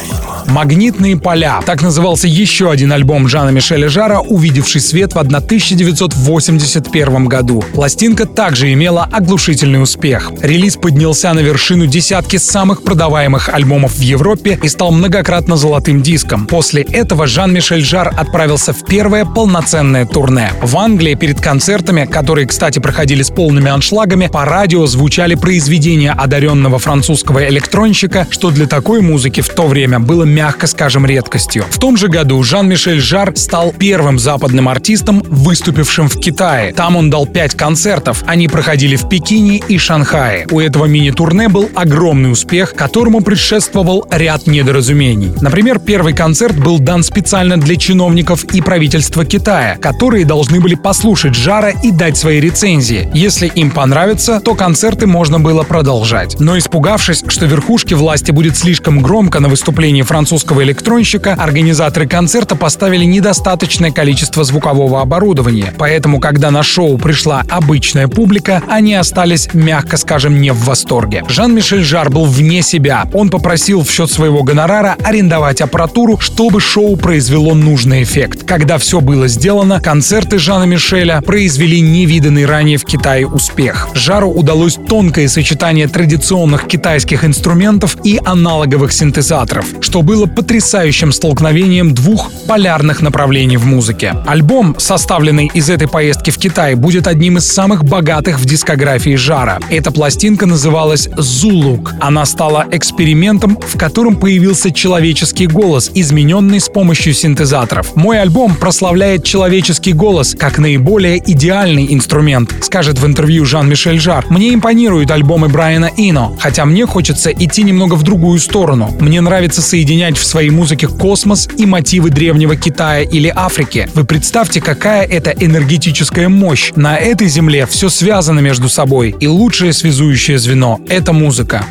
«Магнитные 0.46 1.16
поля»— 1.16 1.60
так 1.66 1.82
назывался 1.82 2.28
еще 2.28 2.70
один 2.70 2.92
альбом 2.92 3.28
Жана 3.28 3.50
Мишеля 3.50 3.88
Жара, 3.88 4.20
увидевший 4.20 4.80
свет 4.80 5.14
в 5.14 5.18
1981 5.18 7.26
году. 7.26 7.64
Пластинка 7.72 8.26
также 8.26 8.72
имела 8.72 9.08
оглушительный 9.10 9.82
успех. 9.82 10.30
Релиз 10.42 10.76
поднялся 10.76 11.32
на 11.32 11.40
вершину 11.40 11.86
десятки 11.86 12.36
самых 12.36 12.82
продаваемых 12.82 13.01
альбомов 13.06 13.94
в 13.94 14.00
Европе 14.00 14.58
и 14.62 14.68
стал 14.68 14.90
многократно 14.90 15.56
золотым 15.56 16.02
диском. 16.02 16.46
После 16.46 16.82
этого 16.82 17.26
Жан-Мишель 17.26 17.84
Жар 17.84 18.12
отправился 18.16 18.72
в 18.72 18.84
первое 18.84 19.24
полноценное 19.24 20.04
турне. 20.04 20.52
В 20.60 20.76
Англии 20.76 21.14
перед 21.14 21.40
концертами, 21.40 22.06
которые, 22.06 22.46
кстати, 22.46 22.80
проходили 22.80 23.22
с 23.22 23.30
полными 23.30 23.70
аншлагами, 23.70 24.26
по 24.26 24.44
радио 24.44 24.86
звучали 24.86 25.36
произведения 25.36 26.12
одаренного 26.12 26.78
французского 26.78 27.48
электронщика, 27.48 28.26
что 28.30 28.50
для 28.50 28.66
такой 28.66 29.00
музыки 29.00 29.40
в 29.40 29.48
то 29.48 29.66
время 29.66 30.00
было 30.00 30.24
мягко 30.24 30.66
скажем, 30.72 31.06
редкостью. 31.06 31.64
В 31.70 31.78
том 31.78 31.96
же 31.96 32.08
году 32.08 32.42
Жан-Мишель 32.42 33.00
Жар 33.00 33.32
стал 33.36 33.72
первым 33.78 34.18
западным 34.18 34.68
артистом, 34.68 35.22
выступившим 35.28 36.08
в 36.08 36.18
Китае. 36.18 36.72
Там 36.72 36.96
он 36.96 37.10
дал 37.10 37.26
пять 37.26 37.54
концертов. 37.54 38.24
Они 38.26 38.48
проходили 38.48 38.96
в 38.96 39.08
Пекине 39.08 39.58
и 39.58 39.78
Шанхае. 39.78 40.46
У 40.50 40.60
этого 40.60 40.86
мини-турне 40.86 41.48
был 41.48 41.68
огромный 41.74 42.32
успех, 42.32 42.74
которому 42.92 43.22
предшествовал 43.22 44.06
ряд 44.10 44.46
недоразумений. 44.46 45.32
Например, 45.40 45.78
первый 45.78 46.12
концерт 46.12 46.54
был 46.58 46.78
дан 46.78 47.02
специально 47.02 47.56
для 47.56 47.76
чиновников 47.76 48.44
и 48.52 48.60
правительства 48.60 49.24
Китая, 49.24 49.78
которые 49.80 50.26
должны 50.26 50.60
были 50.60 50.74
послушать 50.74 51.34
Жара 51.34 51.70
и 51.70 51.90
дать 51.90 52.18
свои 52.18 52.38
рецензии. 52.38 53.08
Если 53.14 53.46
им 53.46 53.70
понравится, 53.70 54.40
то 54.40 54.54
концерты 54.54 55.06
можно 55.06 55.40
было 55.40 55.62
продолжать. 55.62 56.38
Но 56.38 56.58
испугавшись, 56.58 57.24
что 57.28 57.46
верхушке 57.46 57.94
власти 57.94 58.30
будет 58.30 58.58
слишком 58.58 59.00
громко 59.00 59.40
на 59.40 59.48
выступлении 59.48 60.02
французского 60.02 60.62
электронщика, 60.62 61.32
организаторы 61.32 62.06
концерта 62.06 62.56
поставили 62.56 63.06
недостаточное 63.06 63.90
количество 63.90 64.44
звукового 64.44 65.00
оборудования. 65.00 65.72
Поэтому, 65.78 66.20
когда 66.20 66.50
на 66.50 66.62
шоу 66.62 66.98
пришла 66.98 67.42
обычная 67.48 68.06
публика, 68.06 68.62
они 68.68 68.94
остались, 68.94 69.48
мягко 69.54 69.96
скажем, 69.96 70.42
не 70.42 70.52
в 70.52 70.66
восторге. 70.66 71.24
Жан-Мишель 71.26 71.84
Жар 71.84 72.10
был 72.10 72.26
вне 72.26 72.60
себя. 72.60 72.81
Он 73.12 73.30
попросил 73.30 73.82
в 73.82 73.90
счет 73.90 74.10
своего 74.10 74.42
гонорара 74.42 74.96
арендовать 75.02 75.60
аппаратуру, 75.60 76.18
чтобы 76.18 76.60
шоу 76.60 76.96
произвело 76.96 77.54
нужный 77.54 78.02
эффект. 78.02 78.44
Когда 78.46 78.78
все 78.78 79.00
было 79.00 79.28
сделано, 79.28 79.80
концерты 79.80 80.38
Жана 80.38 80.64
Мишеля 80.64 81.20
произвели 81.20 81.80
невиданный 81.80 82.46
ранее 82.46 82.78
в 82.78 82.84
Китае 82.84 83.26
успех. 83.26 83.88
Жару 83.94 84.30
удалось 84.30 84.78
тонкое 84.88 85.28
сочетание 85.28 85.88
традиционных 85.88 86.66
китайских 86.66 87.24
инструментов 87.24 87.96
и 88.04 88.20
аналоговых 88.24 88.92
синтезаторов, 88.92 89.66
что 89.80 90.02
было 90.02 90.26
потрясающим 90.26 91.12
столкновением 91.12 91.94
двух 91.94 92.30
полярных 92.48 93.00
направлений 93.02 93.56
в 93.56 93.66
музыке. 93.66 94.14
Альбом, 94.26 94.76
составленный 94.78 95.50
из 95.54 95.70
этой 95.70 95.88
поездки 95.88 96.30
в 96.30 96.38
Китай, 96.38 96.74
будет 96.74 97.06
одним 97.06 97.38
из 97.38 97.46
самых 97.46 97.84
богатых 97.84 98.40
в 98.40 98.44
дискографии 98.44 99.14
Жара. 99.14 99.58
Эта 99.70 99.90
пластинка 99.90 100.46
называлась 100.46 101.08
«Зулук». 101.16 101.92
Она 102.00 102.24
стала 102.24 102.61
экспериментом, 102.70 103.58
в 103.60 103.78
котором 103.78 104.16
появился 104.16 104.70
человеческий 104.70 105.46
голос, 105.46 105.90
измененный 105.94 106.60
с 106.60 106.68
помощью 106.68 107.14
синтезаторов. 107.14 107.94
Мой 107.96 108.20
альбом 108.20 108.54
прославляет 108.54 109.24
человеческий 109.24 109.92
голос 109.92 110.36
как 110.38 110.58
наиболее 110.58 111.18
идеальный 111.18 111.92
инструмент, 111.92 112.54
скажет 112.62 112.98
в 112.98 113.06
интервью 113.06 113.44
Жан-Мишель 113.44 114.00
Жар. 114.00 114.24
Мне 114.28 114.54
импонируют 114.54 115.10
альбомы 115.10 115.48
Брайана 115.48 115.90
Ино, 115.96 116.36
хотя 116.40 116.64
мне 116.64 116.86
хочется 116.86 117.30
идти 117.30 117.62
немного 117.62 117.94
в 117.94 118.02
другую 118.02 118.38
сторону. 118.38 118.94
Мне 119.00 119.20
нравится 119.20 119.62
соединять 119.62 120.16
в 120.16 120.24
своей 120.24 120.50
музыке 120.50 120.88
космос 120.88 121.48
и 121.56 121.66
мотивы 121.66 122.10
древнего 122.10 122.56
Китая 122.56 123.02
или 123.02 123.32
Африки. 123.34 123.88
Вы 123.94 124.04
представьте, 124.04 124.60
какая 124.60 125.04
это 125.04 125.30
энергетическая 125.30 126.28
мощь. 126.28 126.72
На 126.76 126.96
этой 126.96 127.28
земле 127.28 127.66
все 127.66 127.88
связано 127.88 128.40
между 128.40 128.68
собой, 128.68 129.14
и 129.18 129.26
лучшее 129.26 129.72
связующее 129.72 130.38
звено— 130.38 130.80
это 130.88 131.12
музыка. 131.12 131.64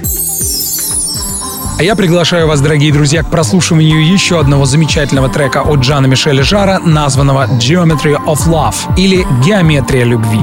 А 1.77 1.83
я 1.83 1.95
приглашаю 1.95 2.47
вас, 2.47 2.61
дорогие 2.61 2.93
друзья, 2.93 3.23
к 3.23 3.29
прослушиванию 3.29 4.05
еще 4.05 4.39
одного 4.39 4.65
замечательного 4.65 5.29
трека 5.29 5.61
от 5.61 5.79
Джана 5.79 6.05
Мишеля 6.05 6.43
Жара, 6.43 6.79
названного 6.79 7.47
Geometry 7.47 8.15
of 8.25 8.47
Love 8.47 8.75
или 8.97 9.25
Геометрия 9.43 10.03
любви. 10.03 10.41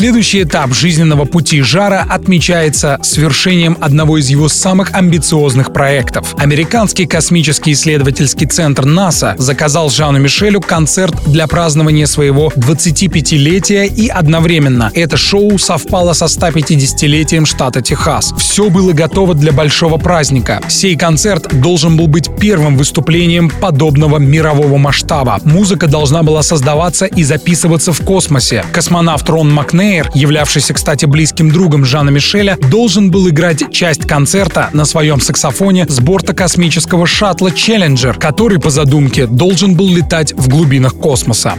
Следующий 0.00 0.44
этап 0.44 0.72
жизненного 0.72 1.26
пути 1.26 1.60
Жара 1.60 2.06
отмечается 2.08 2.98
свершением 3.02 3.76
одного 3.82 4.16
из 4.16 4.30
его 4.30 4.48
самых 4.48 4.94
амбициозных 4.94 5.74
проектов. 5.74 6.34
Американский 6.38 7.04
космический 7.04 7.72
исследовательский 7.72 8.46
центр 8.46 8.86
НАСА 8.86 9.34
заказал 9.36 9.90
Жану 9.90 10.18
Мишелю 10.18 10.62
концерт 10.62 11.14
для 11.26 11.46
празднования 11.46 12.06
своего 12.06 12.50
25-летия 12.56 13.94
и 13.94 14.08
одновременно 14.08 14.90
это 14.94 15.18
шоу 15.18 15.58
совпало 15.58 16.14
со 16.14 16.24
150-летием 16.24 17.44
штата 17.44 17.82
Техас. 17.82 18.32
Все 18.38 18.70
было 18.70 18.94
готово 18.94 19.34
для 19.34 19.52
большого 19.52 19.98
праздника. 19.98 20.62
Сей 20.68 20.96
концерт 20.96 21.60
должен 21.60 21.98
был 21.98 22.06
быть 22.06 22.30
первым 22.40 22.78
выступлением 22.78 23.50
подобного 23.50 24.16
мирового 24.16 24.78
масштаба. 24.78 25.40
Музыка 25.44 25.88
должна 25.88 26.22
была 26.22 26.42
создаваться 26.42 27.04
и 27.04 27.22
записываться 27.22 27.92
в 27.92 28.00
космосе. 28.00 28.64
Космонавт 28.72 29.28
Рон 29.28 29.52
Макнейр, 29.90 30.10
являвшийся, 30.14 30.72
кстати, 30.72 31.04
близким 31.04 31.50
другом 31.50 31.84
Жана 31.84 32.10
Мишеля, 32.10 32.56
должен 32.70 33.10
был 33.10 33.28
играть 33.28 33.72
часть 33.72 34.06
концерта 34.06 34.70
на 34.72 34.84
своем 34.84 35.20
саксофоне 35.20 35.84
с 35.88 35.98
борта 35.98 36.32
космического 36.32 37.08
шаттла 37.08 37.50
Челленджер, 37.50 38.16
который, 38.16 38.60
по 38.60 38.70
задумке, 38.70 39.26
должен 39.26 39.74
был 39.74 39.92
летать 39.92 40.32
в 40.32 40.48
глубинах 40.48 40.94
космоса. 40.94 41.54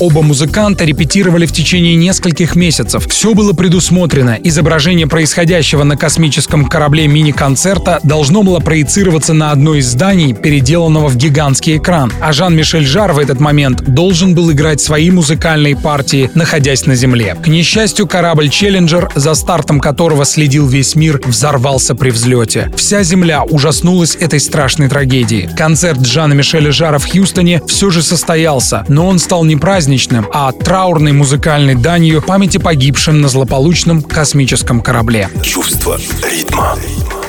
Оба 0.00 0.22
музыканта 0.22 0.86
репетировали 0.86 1.44
в 1.44 1.52
течение 1.52 1.94
нескольких 1.94 2.56
месяцев. 2.56 3.06
Все 3.06 3.34
было 3.34 3.52
предусмотрено. 3.52 4.38
Изображение 4.42 5.06
происходящего 5.06 5.84
на 5.84 5.98
космическом 5.98 6.64
корабле 6.64 7.06
мини-концерта 7.06 8.00
должно 8.02 8.42
было 8.42 8.60
проецироваться 8.60 9.34
на 9.34 9.50
одно 9.50 9.74
из 9.74 9.88
зданий, 9.88 10.32
переделанного 10.32 11.08
в 11.08 11.16
гигантский 11.18 11.76
экран. 11.76 12.10
А 12.22 12.32
Жан-Мишель 12.32 12.86
Жар 12.86 13.12
в 13.12 13.18
этот 13.18 13.40
момент 13.40 13.82
должен 13.84 14.34
был 14.34 14.50
играть 14.50 14.80
свои 14.80 15.10
музыкальные 15.10 15.76
партии, 15.76 16.30
находясь 16.34 16.86
на 16.86 16.94
Земле. 16.94 17.36
К 17.42 17.48
несчастью, 17.48 18.06
корабль 18.06 18.48
«Челленджер», 18.48 19.10
за 19.14 19.34
стартом 19.34 19.80
которого 19.80 20.24
следил 20.24 20.66
весь 20.66 20.94
мир, 20.94 21.20
взорвался 21.26 21.94
при 21.94 22.08
взлете. 22.08 22.72
Вся 22.74 23.02
Земля 23.02 23.42
ужаснулась 23.42 24.16
этой 24.16 24.40
страшной 24.40 24.88
трагедии. 24.88 25.50
Концерт 25.58 26.06
Жана 26.06 26.32
Мишеля 26.32 26.72
Жара 26.72 26.96
в 26.96 27.06
Хьюстоне 27.06 27.60
все 27.68 27.90
же 27.90 28.02
состоялся, 28.02 28.86
но 28.88 29.06
он 29.06 29.18
стал 29.18 29.44
не 29.44 29.56
праздником, 29.56 29.89
праздничным, 29.90 30.28
а 30.32 30.52
траурной 30.52 31.12
музыкальной 31.12 31.74
данью 31.74 32.22
памяти 32.22 32.58
погибшим 32.58 33.20
на 33.20 33.28
злополучном 33.28 34.02
космическом 34.02 34.80
корабле. 34.80 35.28
Чувство 35.42 35.98
ритма. 36.22 36.76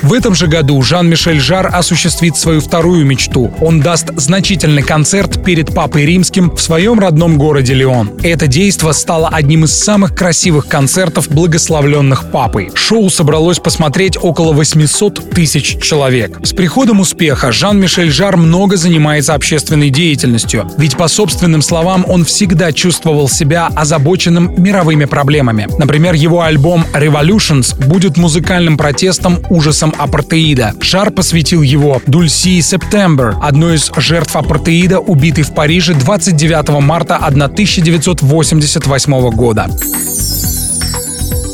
В 0.01 0.13
этом 0.13 0.33
же 0.33 0.47
году 0.47 0.81
Жан-Мишель 0.81 1.39
Жар 1.39 1.69
осуществит 1.71 2.35
свою 2.35 2.59
вторую 2.59 3.05
мечту. 3.05 3.53
Он 3.61 3.81
даст 3.81 4.09
значительный 4.15 4.81
концерт 4.81 5.43
перед 5.43 5.75
Папой 5.75 6.07
Римским 6.07 6.49
в 6.49 6.59
своем 6.59 6.99
родном 6.99 7.37
городе 7.37 7.75
Леон. 7.75 8.13
Это 8.23 8.47
действо 8.47 8.93
стало 8.93 9.29
одним 9.29 9.65
из 9.65 9.77
самых 9.77 10.15
красивых 10.15 10.67
концертов, 10.67 11.29
благословленных 11.29 12.31
Папой. 12.31 12.71
Шоу 12.73 13.11
собралось 13.11 13.59
посмотреть 13.59 14.17
около 14.19 14.53
800 14.53 15.29
тысяч 15.31 15.79
человек. 15.79 16.39
С 16.43 16.51
приходом 16.53 16.99
успеха 16.99 17.51
Жан-Мишель 17.51 18.11
Жар 18.11 18.37
много 18.37 18.77
занимается 18.77 19.35
общественной 19.35 19.91
деятельностью, 19.91 20.67
ведь 20.77 20.97
по 20.97 21.07
собственным 21.07 21.61
словам 21.61 22.05
он 22.07 22.25
всегда 22.25 22.71
чувствовал 22.71 23.29
себя 23.29 23.69
озабоченным 23.75 24.55
мировыми 24.57 25.05
проблемами. 25.05 25.67
Например, 25.77 26.15
его 26.15 26.41
альбом 26.41 26.85
Revolutions 26.91 27.75
будет 27.87 28.17
музыкальным 28.17 28.77
протестом, 28.77 29.39
ужасом 29.51 29.90
апартеида. 29.97 30.73
Жар 30.81 31.11
посвятил 31.11 31.61
его 31.61 32.01
Дульси 32.07 32.59
Септембер, 32.61 33.37
одной 33.41 33.75
из 33.75 33.91
жертв 33.97 34.35
апартеида, 34.35 34.99
убитой 34.99 35.43
в 35.43 35.53
Париже 35.53 35.93
29 35.93 36.69
марта 36.81 37.17
1988 37.17 39.29
года. 39.31 39.67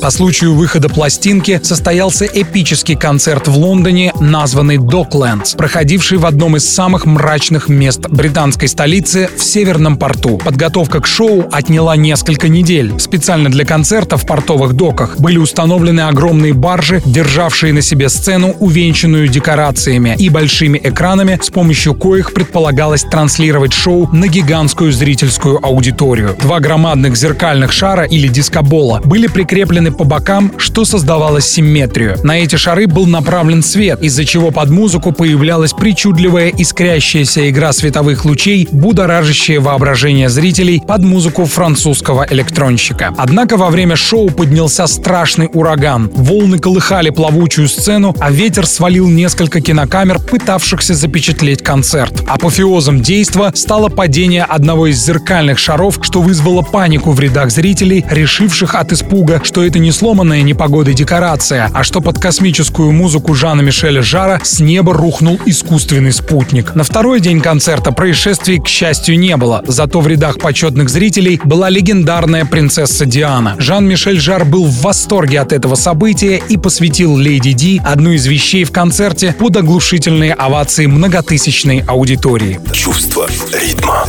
По 0.02 0.12
случаю 0.12 0.54
выхода 0.54 0.90
пластинки 0.90 1.60
состоялся 1.64 2.26
эпический 2.26 2.96
концерт 2.96 3.48
в 3.48 3.58
Лондоне, 3.58 4.14
названный 4.20 4.78
Docklands, 4.78 5.58
проходивший 5.58 6.20
в 6.20 6.26
одном 6.28 6.56
из 6.56 6.72
самых 6.72 7.06
мрачных 7.06 7.68
мест 7.68 8.08
британской 8.08 8.68
столицы 8.68 9.28
в 9.36 9.44
Северном 9.44 9.98
порту. 9.98 10.38
Подготовка 10.38 11.02
к 11.02 11.08
шоу 11.08 11.50
отняла 11.52 11.96
несколько 11.96 12.48
недель. 12.48 12.94
Специально 13.00 13.50
для 13.50 13.66
концерта 13.66 14.18
в 14.18 14.26
портовых 14.28 14.74
доках 14.74 15.20
были 15.20 15.38
установлены 15.40 16.02
огромные 16.02 16.54
баржи, 16.54 17.02
державшие 17.04 17.74
на 17.74 17.82
себе 17.82 18.10
сцену, 18.10 18.56
увенчанную 18.60 19.28
декорациями 19.28 20.16
и 20.20 20.30
большими 20.30 20.80
экранами, 20.84 21.40
с 21.42 21.50
помощью 21.50 21.96
коих 21.96 22.34
предполагалось 22.34 23.02
транслировать 23.02 23.74
шоу 23.74 24.08
на 24.14 24.28
гигантскую 24.28 24.92
зрительскую 24.92 25.60
аудиторию. 25.66 26.36
Два 26.40 26.60
громадных 26.60 27.18
зеркальных 27.18 27.72
шара 27.72 28.04
или 28.04 28.28
дискобола 28.28 29.02
были 29.04 29.26
прикреплены 29.26 29.87
по 29.92 30.04
бокам, 30.04 30.54
что 30.58 30.86
создавало 30.86 31.42
симметрию. 31.42 32.18
На 32.24 32.40
эти 32.40 32.56
шары 32.56 32.88
был 32.88 33.06
направлен 33.06 33.64
свет, 33.64 34.02
из-за 34.02 34.26
чего 34.26 34.52
под 34.52 34.70
музыку 34.70 35.12
появлялась 35.12 35.74
причудливая 35.74 36.50
искрящаяся 36.50 37.50
игра 37.50 37.74
световых 37.74 38.26
лучей, 38.26 38.68
будоражащая 38.72 39.60
воображение 39.60 40.30
зрителей 40.30 40.82
под 40.86 41.02
музыку 41.02 41.46
французского 41.46 42.26
электронщика. 42.30 43.14
Однако 43.18 43.58
во 43.58 43.70
время 43.70 43.96
шоу 43.96 44.30
поднялся 44.30 44.88
страшный 44.88 45.50
ураган. 45.54 46.10
Волны 46.14 46.60
колыхали 46.60 47.10
плавучую 47.10 47.68
сцену, 47.68 48.16
а 48.20 48.32
ветер 48.32 48.66
свалил 48.66 49.08
несколько 49.08 49.62
кинокамер, 49.62 50.20
пытавшихся 50.20 50.94
запечатлеть 50.94 51.64
концерт. 51.64 52.24
Апофеозом 52.28 53.02
действа 53.02 53.52
стало 53.56 53.90
падение 53.90 54.44
одного 54.44 54.88
из 54.88 55.04
зеркальных 55.04 55.60
шаров, 55.60 56.00
что 56.02 56.22
вызвало 56.22 56.62
панику 56.62 57.12
в 57.12 57.20
рядах 57.20 57.52
зрителей, 57.52 58.06
решивших 58.10 58.76
от 58.76 58.92
испуга, 58.92 59.42
что 59.44 59.64
это 59.64 59.77
не 59.80 59.92
сломанная 59.92 60.42
непогодой 60.42 60.94
декорация, 60.94 61.70
а 61.74 61.84
что 61.84 62.02
под 62.02 62.20
космическую 62.20 62.92
музыку 62.92 63.34
Жана 63.34 63.62
Мишеля 63.62 64.02
Жара 64.02 64.40
с 64.44 64.60
неба 64.60 64.94
рухнул 64.94 65.40
искусственный 65.46 66.12
спутник. 66.12 66.76
На 66.76 66.84
второй 66.84 67.20
день 67.20 67.42
концерта 67.42 67.92
происшествий, 67.92 68.60
к 68.60 68.68
счастью, 68.68 69.20
не 69.20 69.36
было, 69.38 69.64
зато 69.68 70.00
в 70.00 70.08
рядах 70.08 70.40
почетных 70.40 70.90
зрителей 70.90 71.40
была 71.44 71.70
легендарная 71.70 72.46
принцесса 72.46 73.06
Диана. 73.06 73.56
Жан-Мишель 73.58 74.20
Жар 74.20 74.46
был 74.46 74.66
в 74.66 74.82
восторге 74.82 75.40
от 75.42 75.54
этого 75.54 75.76
события 75.76 76.42
и 76.50 76.58
посвятил 76.58 77.18
Леди 77.18 77.54
Ди 77.54 77.82
одну 77.84 78.12
из 78.12 78.26
вещей 78.26 78.64
в 78.64 78.72
концерте 78.72 79.36
под 79.38 79.58
оглушительные 79.58 80.34
овации 80.34 80.86
многотысячной 80.86 81.84
аудитории. 81.88 82.60
Чувство 82.72 83.28
ритма. 83.54 84.06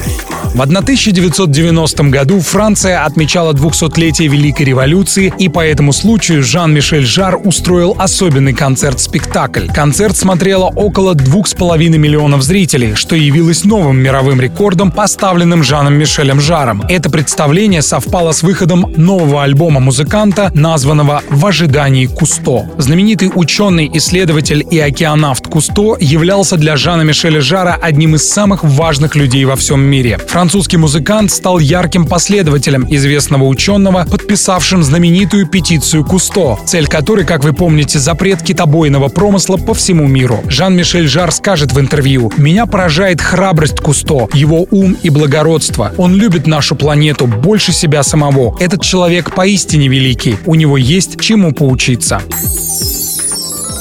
В 0.55 0.61
1990 0.61 2.05
году 2.05 2.41
Франция 2.41 3.05
отмечала 3.05 3.53
200-летие 3.53 4.28
Великой 4.28 4.66
революции, 4.66 5.32
и 5.39 5.49
по 5.49 5.64
этому 5.64 5.93
случаю 5.93 6.43
Жан-Мишель 6.43 7.05
Жар 7.05 7.39
устроил 7.43 7.95
особенный 7.99 8.55
концерт-спектакль. 8.55 9.68
Концерт 9.68 10.16
смотрело 10.16 10.72
около 10.74 11.14
2,5 11.14 11.97
миллионов 11.97 12.43
зрителей, 12.43 12.95
что 12.95 13.14
явилось 13.14 13.64
новым 13.64 13.99
мировым 13.99 14.41
рекордом, 14.41 14.91
поставленным 14.91 15.62
Жаном 15.62 15.95
Мишелем 15.95 16.41
Жаром. 16.41 16.82
Это 16.89 17.11
представление 17.11 17.82
совпало 17.82 18.32
с 18.32 18.43
выходом 18.43 18.93
нового 18.97 19.45
альбома 19.45 19.80
музыканта, 19.80 20.51
названного 20.55 21.22
«В 21.28 21.47
ожидании 21.47 22.07
Кусто». 22.07 22.68
Знаменитый 22.78 23.30
ученый, 23.34 23.91
исследователь 23.95 24.66
и 24.70 24.78
океанавт 24.78 25.47
Кусто 25.47 25.97
являлся 26.01 26.57
для 26.57 26.76
Жана 26.76 27.03
Мишеля 27.03 27.41
Жара 27.41 27.78
одним 27.80 28.14
из 28.14 28.28
самых 28.28 28.64
важных 28.64 29.14
людей 29.14 29.45
во 29.45 29.57
всем 29.57 29.80
мире. 29.80 30.18
Французский 30.29 30.76
музыкант 30.76 31.31
стал 31.33 31.59
ярким 31.59 32.07
последователем 32.07 32.87
известного 32.91 33.45
ученого, 33.45 34.07
подписавшим 34.09 34.83
знаменитую 34.83 35.47
петицию 35.47 36.05
Кусто, 36.05 36.59
цель 36.66 36.87
которой, 36.87 37.24
как 37.24 37.43
вы 37.45 37.55
помните, 37.55 37.99
запрет 37.99 38.43
китобойного 38.43 39.09
промысла 39.09 39.57
по 39.57 39.72
всему 39.72 40.07
миру. 40.07 40.45
Жан-Мишель 40.47 41.09
Жар 41.09 41.33
скажет 41.33 41.72
в 41.72 41.81
интервью 41.81 42.31
«Меня 42.37 42.66
поражает 42.66 43.22
храбрость 43.22 43.81
Кусто, 43.81 44.29
его 44.35 44.66
ум 44.70 44.99
и 45.03 45.09
благородство. 45.09 45.93
Он 45.97 46.14
любит 46.14 46.47
нашу 46.47 46.76
планету 46.76 47.26
больше 47.26 47.72
себя 47.72 48.03
самого. 48.03 48.55
Этот 48.61 48.83
человек 48.83 49.35
поистине 49.35 49.89
великий. 49.89 50.37
У 50.45 50.55
него 50.55 50.76
есть 50.76 51.18
чему 51.20 51.53
поучиться». 51.53 52.20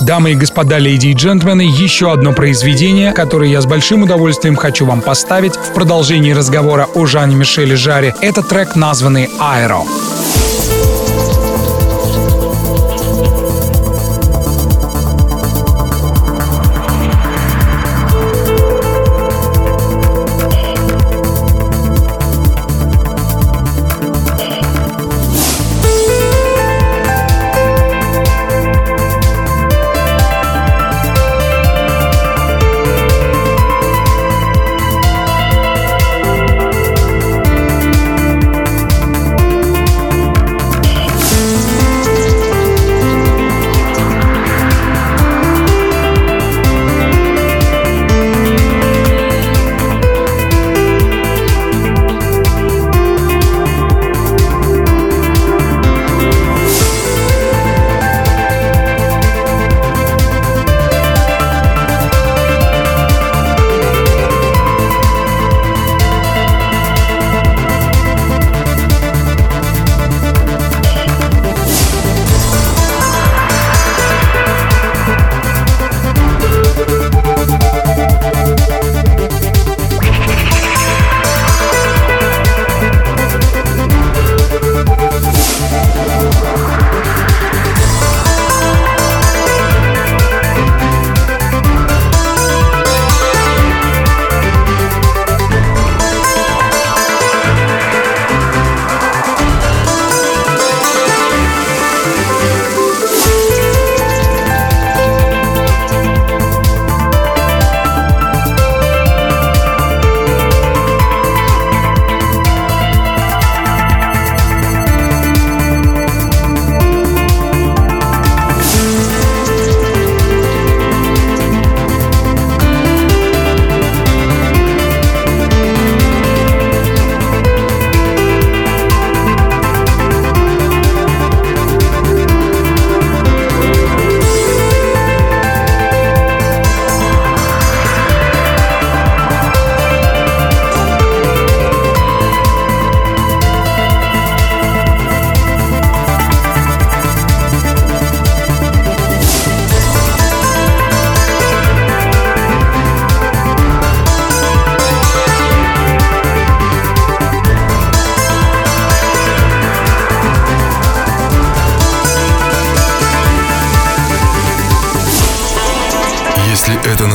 Дамы 0.01 0.31
и 0.31 0.35
господа, 0.35 0.77
леди 0.77 1.07
и 1.07 1.13
джентльмены, 1.13 1.61
еще 1.61 2.11
одно 2.11 2.31
произведение, 2.31 3.13
которое 3.13 3.49
я 3.49 3.61
с 3.61 3.65
большим 3.65 4.03
удовольствием 4.03 4.55
хочу 4.55 4.85
вам 4.85 5.01
поставить 5.01 5.55
в 5.55 5.73
продолжении 5.73 6.31
разговора 6.31 6.87
о 6.93 7.05
Жане 7.05 7.35
Мишеле 7.35 7.75
Жаре. 7.75 8.13
Это 8.21 8.43
трек, 8.43 8.75
названный 8.75 9.29
«Аэро». 9.39 9.81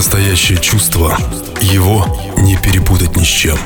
Настоящее 0.02 0.58
чувство, 0.58 1.16
его 1.60 2.04
не 2.38 2.56
перепутать 2.56 3.16
ни 3.16 3.22
с 3.22 3.26
чем. 3.26 3.56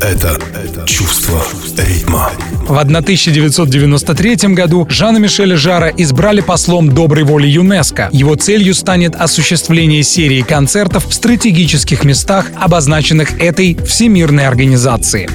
Это 0.00 0.38
чувство 0.86 1.44
ритма. 1.76 2.30
В 2.68 2.78
1993 2.78 4.54
году 4.54 4.86
Жана 4.88 5.18
Мишеля 5.18 5.56
Жара 5.56 5.88
избрали 5.88 6.40
послом 6.40 6.94
доброй 6.94 7.24
воли 7.24 7.48
ЮНЕСКо. 7.48 8.08
Его 8.12 8.36
целью 8.36 8.74
станет 8.74 9.16
осуществление 9.16 10.04
серии 10.04 10.42
концертов 10.42 11.06
в 11.06 11.12
стратегических 11.12 12.04
местах, 12.04 12.46
обозначенных 12.58 13.40
этой 13.40 13.76
всемирной 13.84 14.46
организацией. 14.46 15.28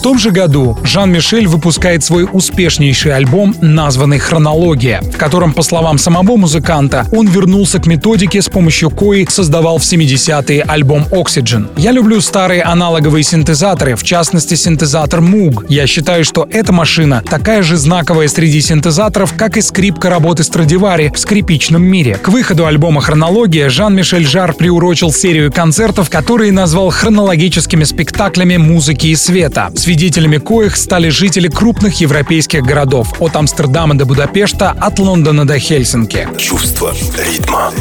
В 0.00 0.02
том 0.02 0.18
же 0.18 0.30
году 0.30 0.78
Жан-Мишель 0.82 1.46
выпускает 1.46 2.02
свой 2.02 2.26
успешнейший 2.32 3.14
альбом, 3.14 3.54
названный 3.60 4.18
«Хронология», 4.18 5.02
в 5.02 5.18
котором, 5.18 5.52
по 5.52 5.60
словам 5.60 5.98
самого 5.98 6.38
музыканта, 6.38 7.06
он 7.12 7.28
вернулся 7.28 7.78
к 7.78 7.86
методике, 7.86 8.40
с 8.40 8.48
помощью 8.48 8.88
кои 8.88 9.26
создавал 9.28 9.76
в 9.76 9.82
70-е 9.82 10.62
альбом 10.62 11.04
Oxygen. 11.10 11.68
Я 11.76 11.92
люблю 11.92 12.22
старые 12.22 12.62
аналоговые 12.62 13.22
синтезаторы, 13.24 13.94
в 13.94 14.02
частности 14.02 14.54
синтезатор 14.54 15.20
Moog. 15.20 15.66
Я 15.68 15.86
считаю, 15.86 16.24
что 16.24 16.48
эта 16.50 16.72
машина 16.72 17.22
такая 17.28 17.62
же 17.62 17.76
знаковая 17.76 18.28
среди 18.28 18.62
синтезаторов, 18.62 19.34
как 19.34 19.58
и 19.58 19.60
скрипка 19.60 20.08
работы 20.08 20.44
Страдивари 20.44 21.12
в 21.14 21.18
скрипичном 21.18 21.82
мире. 21.82 22.14
К 22.14 22.28
выходу 22.28 22.64
альбома 22.64 23.02
«Хронология» 23.02 23.68
Жан-Мишель 23.68 24.26
Жар 24.26 24.54
приурочил 24.54 25.12
серию 25.12 25.52
концертов, 25.52 26.08
которые 26.08 26.52
назвал 26.52 26.88
хронологическими 26.88 27.84
спектаклями 27.84 28.56
музыки 28.56 29.08
и 29.08 29.14
света 29.14 29.70
свидетелями 29.90 30.38
коих 30.38 30.76
стали 30.76 31.08
жители 31.08 31.48
крупных 31.48 32.00
европейских 32.00 32.62
городов 32.62 33.20
от 33.20 33.34
Амстердама 33.34 33.98
до 33.98 34.06
Будапешта, 34.06 34.70
от 34.70 35.00
Лондона 35.00 35.44
до 35.44 35.58
Хельсинки. 35.58 36.28
Чувство 36.38 36.94
ритма. 37.18 37.72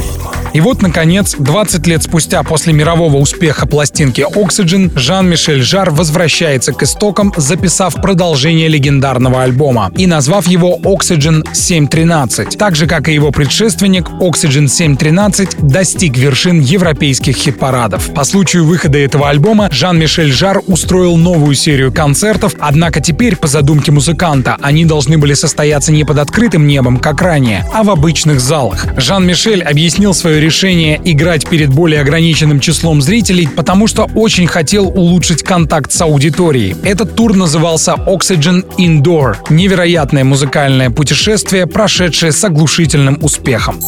И 0.54 0.62
вот, 0.62 0.82
наконец, 0.82 1.36
20 1.38 1.88
лет 1.88 2.04
спустя 2.04 2.44
после 2.44 2.74
мирового 2.74 3.18
успеха 3.18 3.68
пластинки 3.68 4.22
Oxygen, 4.22 4.92
Жан-Мишель 4.98 5.62
Жар 5.62 5.92
возвращается 5.92 6.74
к 6.74 6.84
истокам, 6.84 7.34
записав 7.38 7.96
продолжение 7.96 8.68
легендарного 8.68 9.44
альбома 9.44 9.92
и 9.96 10.08
назвав 10.08 10.48
его 10.48 10.78
Oxygen 10.78 11.48
713. 11.54 12.58
Так 12.58 12.76
же, 12.76 12.88
как 12.88 13.08
и 13.08 13.14
его 13.14 13.32
предшественник, 13.32 14.10
Oxygen 14.10 14.68
713 14.68 15.58
достиг 15.62 16.18
вершин 16.18 16.60
европейских 16.60 17.36
хит-парадов. 17.36 18.14
По 18.14 18.24
случаю 18.24 18.66
выхода 18.66 18.98
этого 18.98 19.30
альбома 19.30 19.70
Жан-Мишель 19.72 20.32
Жар 20.32 20.62
устроил 20.68 21.16
новую 21.18 21.56
серию 21.56 21.92
концертов, 21.92 22.54
однако 22.60 23.02
теперь, 23.02 23.36
по 23.36 23.48
задумке 23.48 23.92
музыканта, 23.92 24.58
они 24.62 24.86
должны 24.86 25.18
были 25.18 25.34
состояться 25.34 25.92
не 25.92 26.04
под 26.04 26.18
открытым 26.18 26.66
небом, 26.66 26.98
как 26.98 27.22
ранее, 27.22 27.66
а 27.74 27.84
в 27.84 27.90
обычных 27.90 28.40
залах. 28.40 28.86
Жан-Мишель 28.98 29.64
объяснил 29.64 30.14
свое 30.14 30.39
решение 30.40 31.00
играть 31.04 31.48
перед 31.48 31.70
более 31.70 32.02
ограниченным 32.02 32.60
числом 32.60 33.02
зрителей, 33.02 33.48
потому 33.48 33.88
что 33.88 34.10
очень 34.16 34.48
хотел 34.48 34.88
улучшить 34.88 35.44
контакт 35.44 35.92
с 35.92 36.02
аудиторией. 36.02 36.76
Этот 36.84 37.16
тур 37.16 37.36
назывался 37.36 37.94
Oxygen 37.94 38.66
Indoor— 38.78 39.38
невероятное 39.50 40.24
музыкальное 40.24 40.90
путешествие, 40.90 41.68
прошедшее 41.68 42.32
с 42.32 42.44
оглушительным 42.44 43.20
успехом 43.22 43.80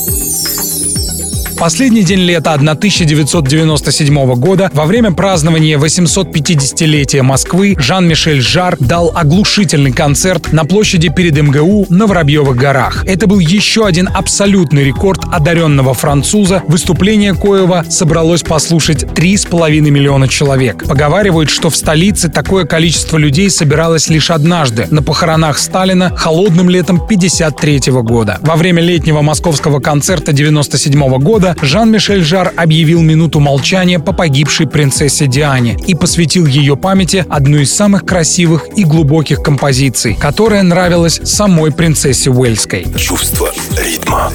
последний 1.62 2.02
день 2.02 2.22
лета 2.22 2.54
1997 2.54 4.34
года, 4.34 4.72
во 4.74 4.86
время 4.86 5.12
празднования 5.12 5.78
850-летия 5.78 7.22
Москвы, 7.22 7.76
Жан-Мишель 7.78 8.42
Жар 8.42 8.78
дал 8.80 9.12
оглушительный 9.16 9.92
концерт 9.92 10.54
на 10.54 10.66
площади 10.66 11.10
перед 11.10 11.40
МГУ 11.40 11.86
на 11.90 12.08
Воробьевых 12.08 12.58
горах. 12.58 13.04
Это 13.06 13.28
был 13.28 13.38
еще 13.38 13.86
один 13.86 14.10
абсолютный 14.12 14.84
рекорд 14.84 15.22
одаренного 15.32 15.94
француза, 15.94 16.64
выступление 16.68 17.36
коего 17.36 17.84
собралось 17.88 18.42
послушать 18.42 19.04
3,5 19.04 19.82
миллиона 19.82 20.28
человек. 20.28 20.88
Поговаривают, 20.88 21.52
что 21.52 21.70
в 21.70 21.76
столице 21.76 22.28
такое 22.28 22.66
количество 22.66 23.20
людей 23.20 23.52
собиралось 23.52 24.10
лишь 24.10 24.32
однажды, 24.32 24.88
на 24.90 25.04
похоронах 25.04 25.60
Сталина 25.60 26.12
холодным 26.18 26.72
летом 26.72 26.96
1953 26.96 27.92
года. 28.02 28.40
Во 28.42 28.56
время 28.56 28.82
летнего 28.82 29.22
московского 29.22 29.80
концерта 29.80 30.32
1997 30.32 31.20
года 31.20 31.51
Жан-Мишель 31.62 32.24
Жар 32.24 32.54
объявил 32.56 33.02
минуту 33.02 33.40
молчания 33.40 34.00
по 34.00 34.14
погибшей 34.14 34.68
принцессе 34.68 35.28
Диане 35.28 35.78
и 35.88 35.96
посвятил 35.96 36.46
ее 36.46 36.78
памяти 36.78 37.26
одну 37.30 37.58
из 37.58 37.74
самых 37.74 38.06
красивых 38.06 38.68
и 38.76 38.84
глубоких 38.84 39.42
композиций, 39.42 40.16
которая 40.20 40.64
нравилась 40.64 41.20
самой 41.24 41.72
принцессе 41.72 42.30
Уэльской. 42.30 42.86
Чувство 42.98 43.52
ритма. 43.78 44.32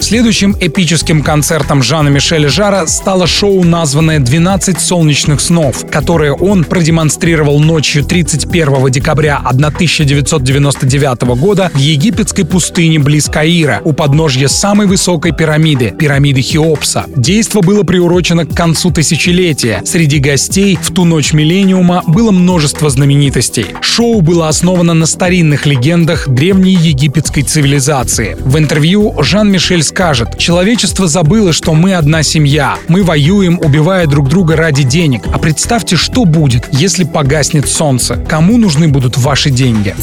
Следующим 0.00 0.56
эпическим 0.60 1.22
концертом 1.22 1.82
Жана 1.82 2.08
Мишеля 2.08 2.48
Жара 2.48 2.86
стало 2.86 3.26
шоу, 3.26 3.64
названное 3.64 4.20
«12 4.20 4.78
солнечных 4.78 5.40
снов», 5.40 5.84
которое 5.90 6.32
он 6.32 6.64
продемонстрировал 6.64 7.58
ночью 7.58 8.04
31 8.04 8.90
декабря 8.90 9.36
1999 9.44 11.22
года 11.38 11.70
в 11.74 11.78
египетской 11.78 12.44
пустыне 12.44 13.00
близ 13.00 13.26
Каира, 13.26 13.82
у 13.84 13.92
подножья 13.92 14.48
самой 14.48 14.86
высокой 14.86 15.32
пирамиды— 15.32 15.90
пирамиды 15.98 16.42
Хеопса. 16.42 17.04
Действо 17.16 17.60
было 17.60 17.82
приурочено 17.82 18.46
к 18.46 18.54
концу 18.54 18.90
тысячелетия. 18.90 19.82
Среди 19.84 20.20
гостей 20.20 20.78
в 20.80 20.94
ту 20.94 21.04
ночь 21.04 21.32
миллениума 21.32 22.04
было 22.06 22.30
множество 22.30 22.88
знаменитостей. 22.88 23.66
Шоу 23.80 24.20
было 24.20 24.48
основано 24.48 24.94
на 24.94 25.06
старинных 25.06 25.66
легендах 25.66 26.28
древней 26.28 26.74
египетской 26.74 27.42
цивилизации. 27.42 28.36
В 28.38 28.56
интервью 28.56 29.14
Жан-Мишель 29.20 29.82
скажет, 29.88 30.38
человечество 30.38 31.08
забыло, 31.08 31.52
что 31.52 31.74
мы 31.74 31.94
одна 31.94 32.22
семья. 32.22 32.76
Мы 32.88 33.02
воюем, 33.02 33.58
убивая 33.58 34.06
друг 34.06 34.28
друга 34.28 34.54
ради 34.54 34.84
денег. 34.84 35.22
А 35.32 35.38
представьте, 35.38 35.96
что 35.96 36.24
будет, 36.24 36.68
если 36.72 37.04
погаснет 37.04 37.68
солнце. 37.68 38.16
Кому 38.16 38.58
нужны 38.58 38.88
будут 38.88 39.16
ваши 39.16 39.50
деньги? 39.50 39.94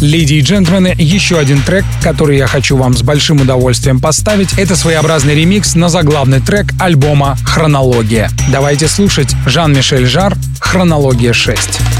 Леди 0.00 0.34
и 0.34 0.40
джентльмены, 0.40 0.94
еще 0.98 1.38
один 1.38 1.62
трек, 1.62 1.84
который 2.02 2.36
я 2.36 2.46
хочу 2.46 2.76
вам 2.76 2.94
с 2.94 3.02
большим 3.02 3.40
удовольствием 3.40 3.98
поставить, 3.98 4.58
это 4.58 4.76
своеобразный 4.76 5.34
ремикс 5.34 5.74
на 5.74 5.88
заглавный 5.88 6.40
трек 6.40 6.66
альбома 6.78 7.36
«Хронология». 7.44 8.30
Давайте 8.52 8.88
слушать 8.88 9.34
Жан-Мишель 9.46 10.06
Жар 10.06 10.36
«Хронология 10.60 11.32
6». 11.32 11.95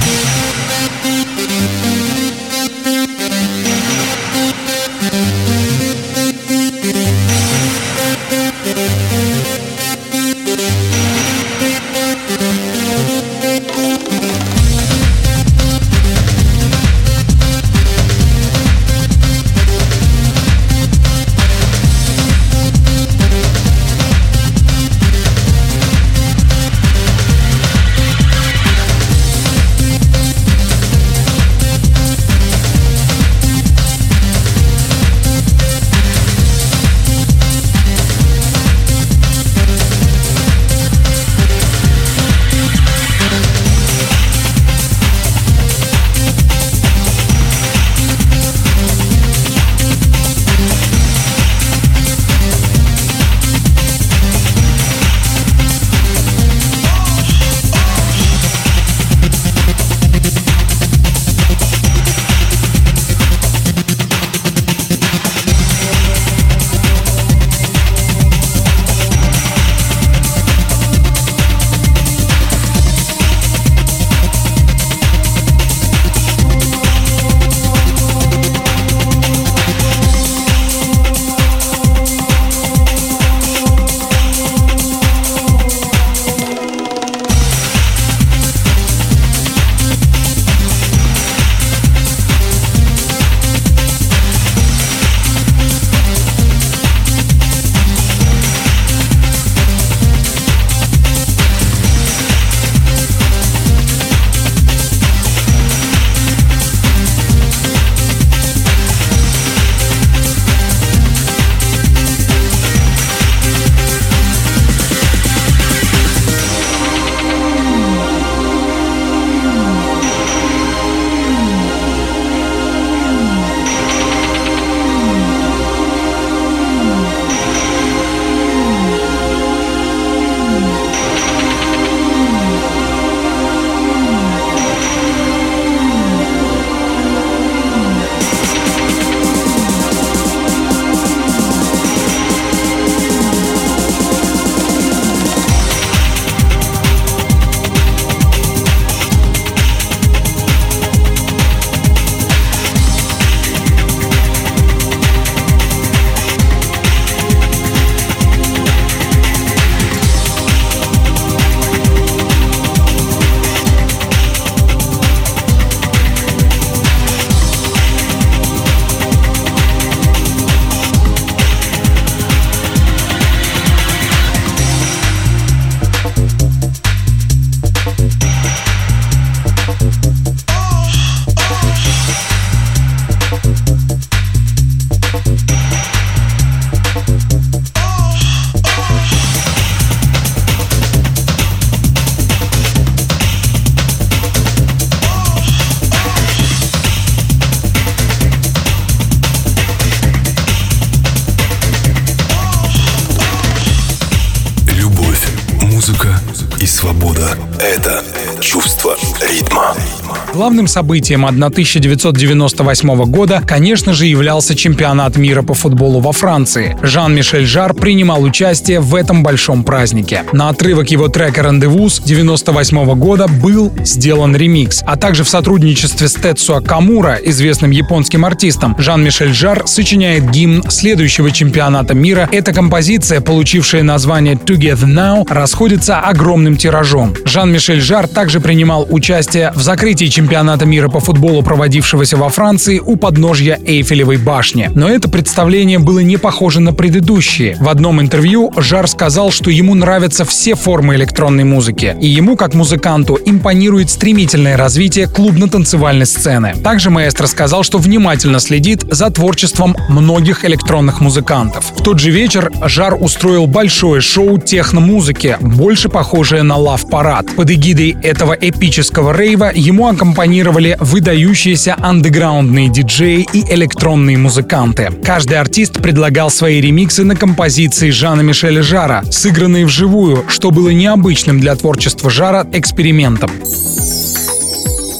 Главным 210.56 210.68
событием 210.68 211.26
1998 211.26 213.04
года, 213.10 213.42
конечно 213.46 213.92
же, 213.92 214.06
являлся 214.06 214.54
чемпионат 214.54 215.18
мира 215.18 215.42
по 215.42 215.52
футболу 215.52 216.00
во 216.00 216.12
Франции. 216.12 216.74
Жан-Мишель 216.80 217.44
Жар 217.44 217.74
принимал 217.74 218.22
участие 218.22 218.80
в 218.80 218.94
этом 218.94 219.22
большом 219.22 219.64
празднике. 219.64 220.24
На 220.32 220.48
отрывок 220.48 220.90
его 220.90 221.08
трека 221.08 221.42
«Рандевуз» 221.42 222.00
98 222.00 222.94
года 222.94 223.28
был 223.28 223.70
сделан 223.84 224.34
ремикс, 224.34 224.82
а 224.86 224.96
также 224.96 225.24
в 225.24 225.28
сотрудничестве 225.28 226.08
с 226.08 226.14
Тецуа 226.14 226.62
Камура, 226.62 227.18
известным 227.22 227.70
японским 227.70 228.24
артистом, 228.24 228.74
Жан-Мишель 228.78 229.34
Жар 229.34 229.64
сочиняет 229.66 230.30
гимн 230.30 230.62
следующего 230.70 231.32
чемпионата 231.32 231.92
мира. 231.92 232.30
Эта 232.32 232.54
композиция, 232.54 233.20
получившая 233.20 233.82
название 233.82 234.36
«Together 234.36 234.86
Now», 234.86 235.26
расходится 235.28 236.00
огромным 236.00 236.56
тиражом. 236.56 237.14
Жан-Мишель 237.26 237.82
Жар 237.82 238.08
также 238.08 238.40
принимал 238.40 238.86
участие 238.88 239.52
в 239.54 239.60
закрытии 239.60 240.06
чемпионата 240.06 240.45
мира 240.64 240.88
по 240.88 241.00
футболу, 241.00 241.42
проводившегося 241.42 242.16
во 242.16 242.28
Франции 242.28 242.78
у 242.78 242.96
подножья 242.96 243.58
Эйфелевой 243.64 244.16
башни. 244.16 244.70
Но 244.74 244.88
это 244.88 245.08
представление 245.08 245.78
было 245.78 246.00
не 246.00 246.16
похоже 246.16 246.60
на 246.60 246.72
предыдущие. 246.72 247.56
В 247.60 247.68
одном 247.68 248.00
интервью 248.00 248.52
Жар 248.56 248.88
сказал, 248.88 249.30
что 249.30 249.50
ему 249.50 249.74
нравятся 249.74 250.24
все 250.24 250.54
формы 250.54 250.94
электронной 250.94 251.44
музыки, 251.44 251.96
и 252.00 252.06
ему, 252.06 252.36
как 252.36 252.54
музыканту, 252.54 253.18
импонирует 253.24 253.90
стремительное 253.90 254.56
развитие 254.56 255.06
клубно-танцевальной 255.06 256.06
сцены. 256.06 256.54
Также 256.62 256.90
маэстро 256.90 257.26
сказал, 257.26 257.62
что 257.62 257.78
внимательно 257.78 258.40
следит 258.40 258.84
за 258.90 259.10
творчеством 259.10 259.76
многих 259.88 260.44
электронных 260.44 261.00
музыкантов. 261.00 261.72
В 261.76 261.82
тот 261.82 261.98
же 261.98 262.10
вечер 262.10 262.50
Жар 262.62 262.96
устроил 262.98 263.46
большое 263.46 264.00
шоу 264.00 264.38
техно-музыки, 264.38 265.36
больше 265.40 265.88
похожее 265.88 266.42
на 266.42 266.56
лав-парад. 266.56 267.34
Под 267.36 267.50
эгидой 267.50 267.96
этого 268.02 268.32
эпического 268.32 269.16
рейва 269.16 269.50
ему 269.54 269.88
аккомпанировали 270.26 270.76
выдающиеся 270.80 271.76
андеграундные 271.80 272.68
диджеи 272.68 273.26
и 273.32 273.44
электронные 273.54 274.18
музыканты. 274.18 274.90
Каждый 275.04 275.38
артист 275.38 275.80
предлагал 275.80 276.30
свои 276.30 276.60
ремиксы 276.60 277.04
на 277.04 277.14
композиции 277.14 277.90
Жана 277.90 278.22
Мишеля 278.22 278.62
Жара, 278.62 279.04
сыгранные 279.10 279.64
вживую, 279.66 280.24
что 280.28 280.50
было 280.50 280.70
необычным 280.70 281.38
для 281.38 281.54
творчества 281.54 282.10
Жара 282.10 282.44
экспериментом. 282.52 283.30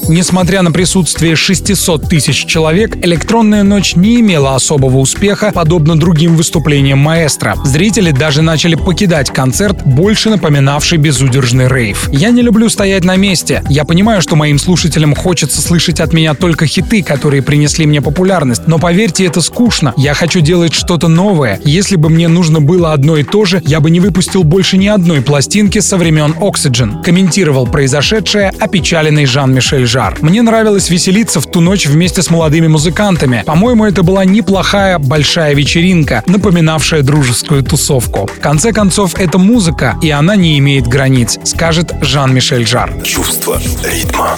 Несмотря 0.08 0.62
на 0.62 0.70
присутствие 0.70 1.34
600 1.34 2.08
тысяч 2.08 2.46
человек, 2.46 2.96
«Электронная 3.04 3.64
ночь» 3.64 3.96
не 3.96 4.20
имела 4.20 4.54
особого 4.54 4.98
успеха, 4.98 5.50
подобно 5.52 5.98
другим 5.98 6.36
выступлениям 6.36 7.00
маэстро. 7.00 7.56
Зрители 7.64 8.12
даже 8.12 8.40
начали 8.40 8.76
покидать 8.76 9.30
концерт, 9.30 9.84
больше 9.84 10.30
напоминавший 10.30 10.98
безудержный 10.98 11.66
рейв. 11.66 12.08
Я 12.12 12.30
не 12.30 12.42
люблю 12.42 12.68
стоять 12.68 13.04
на 13.04 13.16
месте. 13.16 13.64
Я 13.68 13.84
понимаю, 13.84 14.22
что 14.22 14.36
моим 14.36 14.60
слушателям 14.60 15.14
хочется 15.14 15.60
слышать 15.60 15.98
от 15.98 16.12
меня 16.12 16.34
только 16.34 16.66
хиты, 16.66 17.02
которые 17.02 17.42
принесли 17.42 17.84
мне 17.84 18.00
популярность. 18.00 18.68
Но 18.68 18.78
поверьте, 18.78 19.26
это 19.26 19.40
скучно. 19.40 19.92
Я 19.96 20.14
хочу 20.14 20.40
делать 20.40 20.72
что-то 20.72 21.08
новое. 21.08 21.60
Если 21.64 21.96
бы 21.96 22.10
мне 22.10 22.28
нужно 22.28 22.60
было 22.60 22.92
одно 22.92 23.16
и 23.16 23.24
то 23.24 23.44
же, 23.44 23.60
я 23.66 23.80
бы 23.80 23.90
не 23.90 23.98
выпустил 23.98 24.44
больше 24.44 24.76
ни 24.76 24.86
одной 24.86 25.20
пластинки 25.20 25.80
со 25.80 25.96
времен 25.96 26.32
Oxygen. 26.38 27.02
Комментировал 27.02 27.66
произошедшее 27.66 28.52
опечаленный 28.60 29.26
Жан-Мишель 29.26 29.86
Жар. 29.96 30.18
Мне 30.20 30.42
нравилось 30.42 30.90
веселиться 30.90 31.40
в 31.40 31.46
ту 31.46 31.62
ночь 31.62 31.86
вместе 31.86 32.20
с 32.20 32.28
молодыми 32.28 32.66
музыкантами. 32.66 33.42
По-моему, 33.46 33.86
это 33.86 34.02
была 34.02 34.26
неплохая 34.26 34.98
большая 34.98 35.54
вечеринка, 35.54 36.22
напоминавшая 36.26 37.00
дружескую 37.00 37.62
тусовку. 37.62 38.26
В 38.26 38.40
конце 38.40 38.74
концов, 38.74 39.14
это 39.14 39.38
музыка, 39.38 39.96
и 40.02 40.10
она 40.10 40.36
не 40.36 40.58
имеет 40.58 40.86
границ, 40.86 41.38
скажет 41.44 41.94
Жан-Мишель 42.02 42.66
Жар. 42.66 42.92
Чувство 43.04 43.58
ритма. 43.82 44.36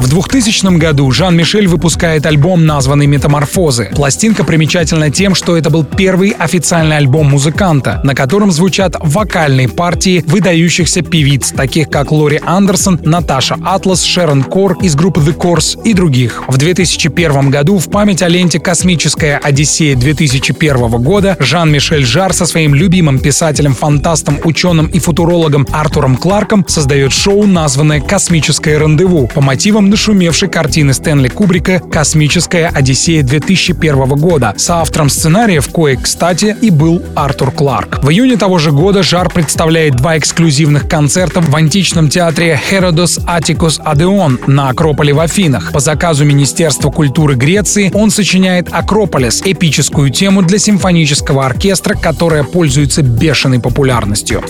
В 0.00 0.08
2000 0.08 0.78
году 0.78 1.10
Жан-Мишель 1.10 1.66
выпускает 1.66 2.24
альбом, 2.24 2.64
названный 2.64 3.06
«Метаморфозы». 3.06 3.90
Пластинка 3.94 4.44
примечательна 4.44 5.10
тем, 5.10 5.34
что 5.34 5.56
это 5.56 5.68
был 5.68 5.84
первый 5.84 6.30
официальный 6.30 6.96
альбом 6.96 7.30
музыканта, 7.30 8.00
на 8.02 8.14
котором 8.14 8.50
звучат 8.50 8.96
вокальные 8.98 9.68
партии 9.68 10.24
выдающихся 10.26 11.02
певиц, 11.02 11.50
таких 11.50 11.90
как 11.90 12.12
Лори 12.12 12.40
Андерсон, 12.42 12.98
Наташа 13.04 13.58
Атлас, 13.62 14.02
Шерон 14.02 14.42
Кор 14.42 14.78
из 14.80 14.94
группы 15.00 15.22
The 15.22 15.34
Course 15.34 15.82
и 15.82 15.94
других. 15.94 16.44
В 16.46 16.58
2001 16.58 17.48
году 17.48 17.78
в 17.78 17.88
память 17.88 18.20
о 18.20 18.28
ленте 18.28 18.60
«Космическая 18.60 19.38
Одиссея» 19.42 19.96
2001 19.96 20.90
года 21.02 21.38
Жан-Мишель 21.40 22.04
Жар 22.04 22.34
со 22.34 22.44
своим 22.44 22.74
любимым 22.74 23.18
писателем, 23.18 23.72
фантастом, 23.72 24.38
ученым 24.44 24.88
и 24.88 24.98
футурологом 24.98 25.66
Артуром 25.72 26.18
Кларком 26.18 26.66
создает 26.68 27.12
шоу, 27.12 27.46
названное 27.46 28.02
«Космическое 28.02 28.76
рандеву» 28.76 29.26
по 29.26 29.40
мотивам 29.40 29.88
нашумевшей 29.88 30.50
картины 30.50 30.92
Стэнли 30.92 31.28
Кубрика 31.28 31.80
«Космическая 31.80 32.66
Одиссея» 32.66 33.22
2001 33.22 34.06
года. 34.16 34.52
Соавтором 34.58 35.08
сценария 35.08 35.62
в 35.62 35.72
кое, 35.72 35.96
кстати, 35.96 36.54
и 36.60 36.68
был 36.68 37.02
Артур 37.14 37.52
Кларк. 37.52 38.04
В 38.04 38.10
июне 38.10 38.36
того 38.36 38.58
же 38.58 38.70
года 38.70 39.02
Жар 39.02 39.30
представляет 39.30 39.96
два 39.96 40.18
эксклюзивных 40.18 40.90
концерта 40.90 41.40
в 41.40 41.56
античном 41.56 42.10
театре 42.10 42.60
Herodos 42.70 43.24
Atticus 43.24 43.80
Адеон 43.82 44.38
на 44.46 44.68
Акрополе 44.90 45.12
в 45.12 45.20
Афинах. 45.20 45.70
По 45.70 45.78
заказу 45.78 46.24
Министерства 46.24 46.90
культуры 46.90 47.36
Греции 47.36 47.92
он 47.94 48.10
сочиняет 48.10 48.70
«Акрополис»— 48.72 49.40
эпическую 49.44 50.10
тему 50.10 50.42
для 50.42 50.58
симфонического 50.58 51.46
оркестра, 51.46 51.94
которая 51.94 52.42
пользуется 52.42 53.02
бешеной 53.02 53.60
популярностью. 53.60 54.42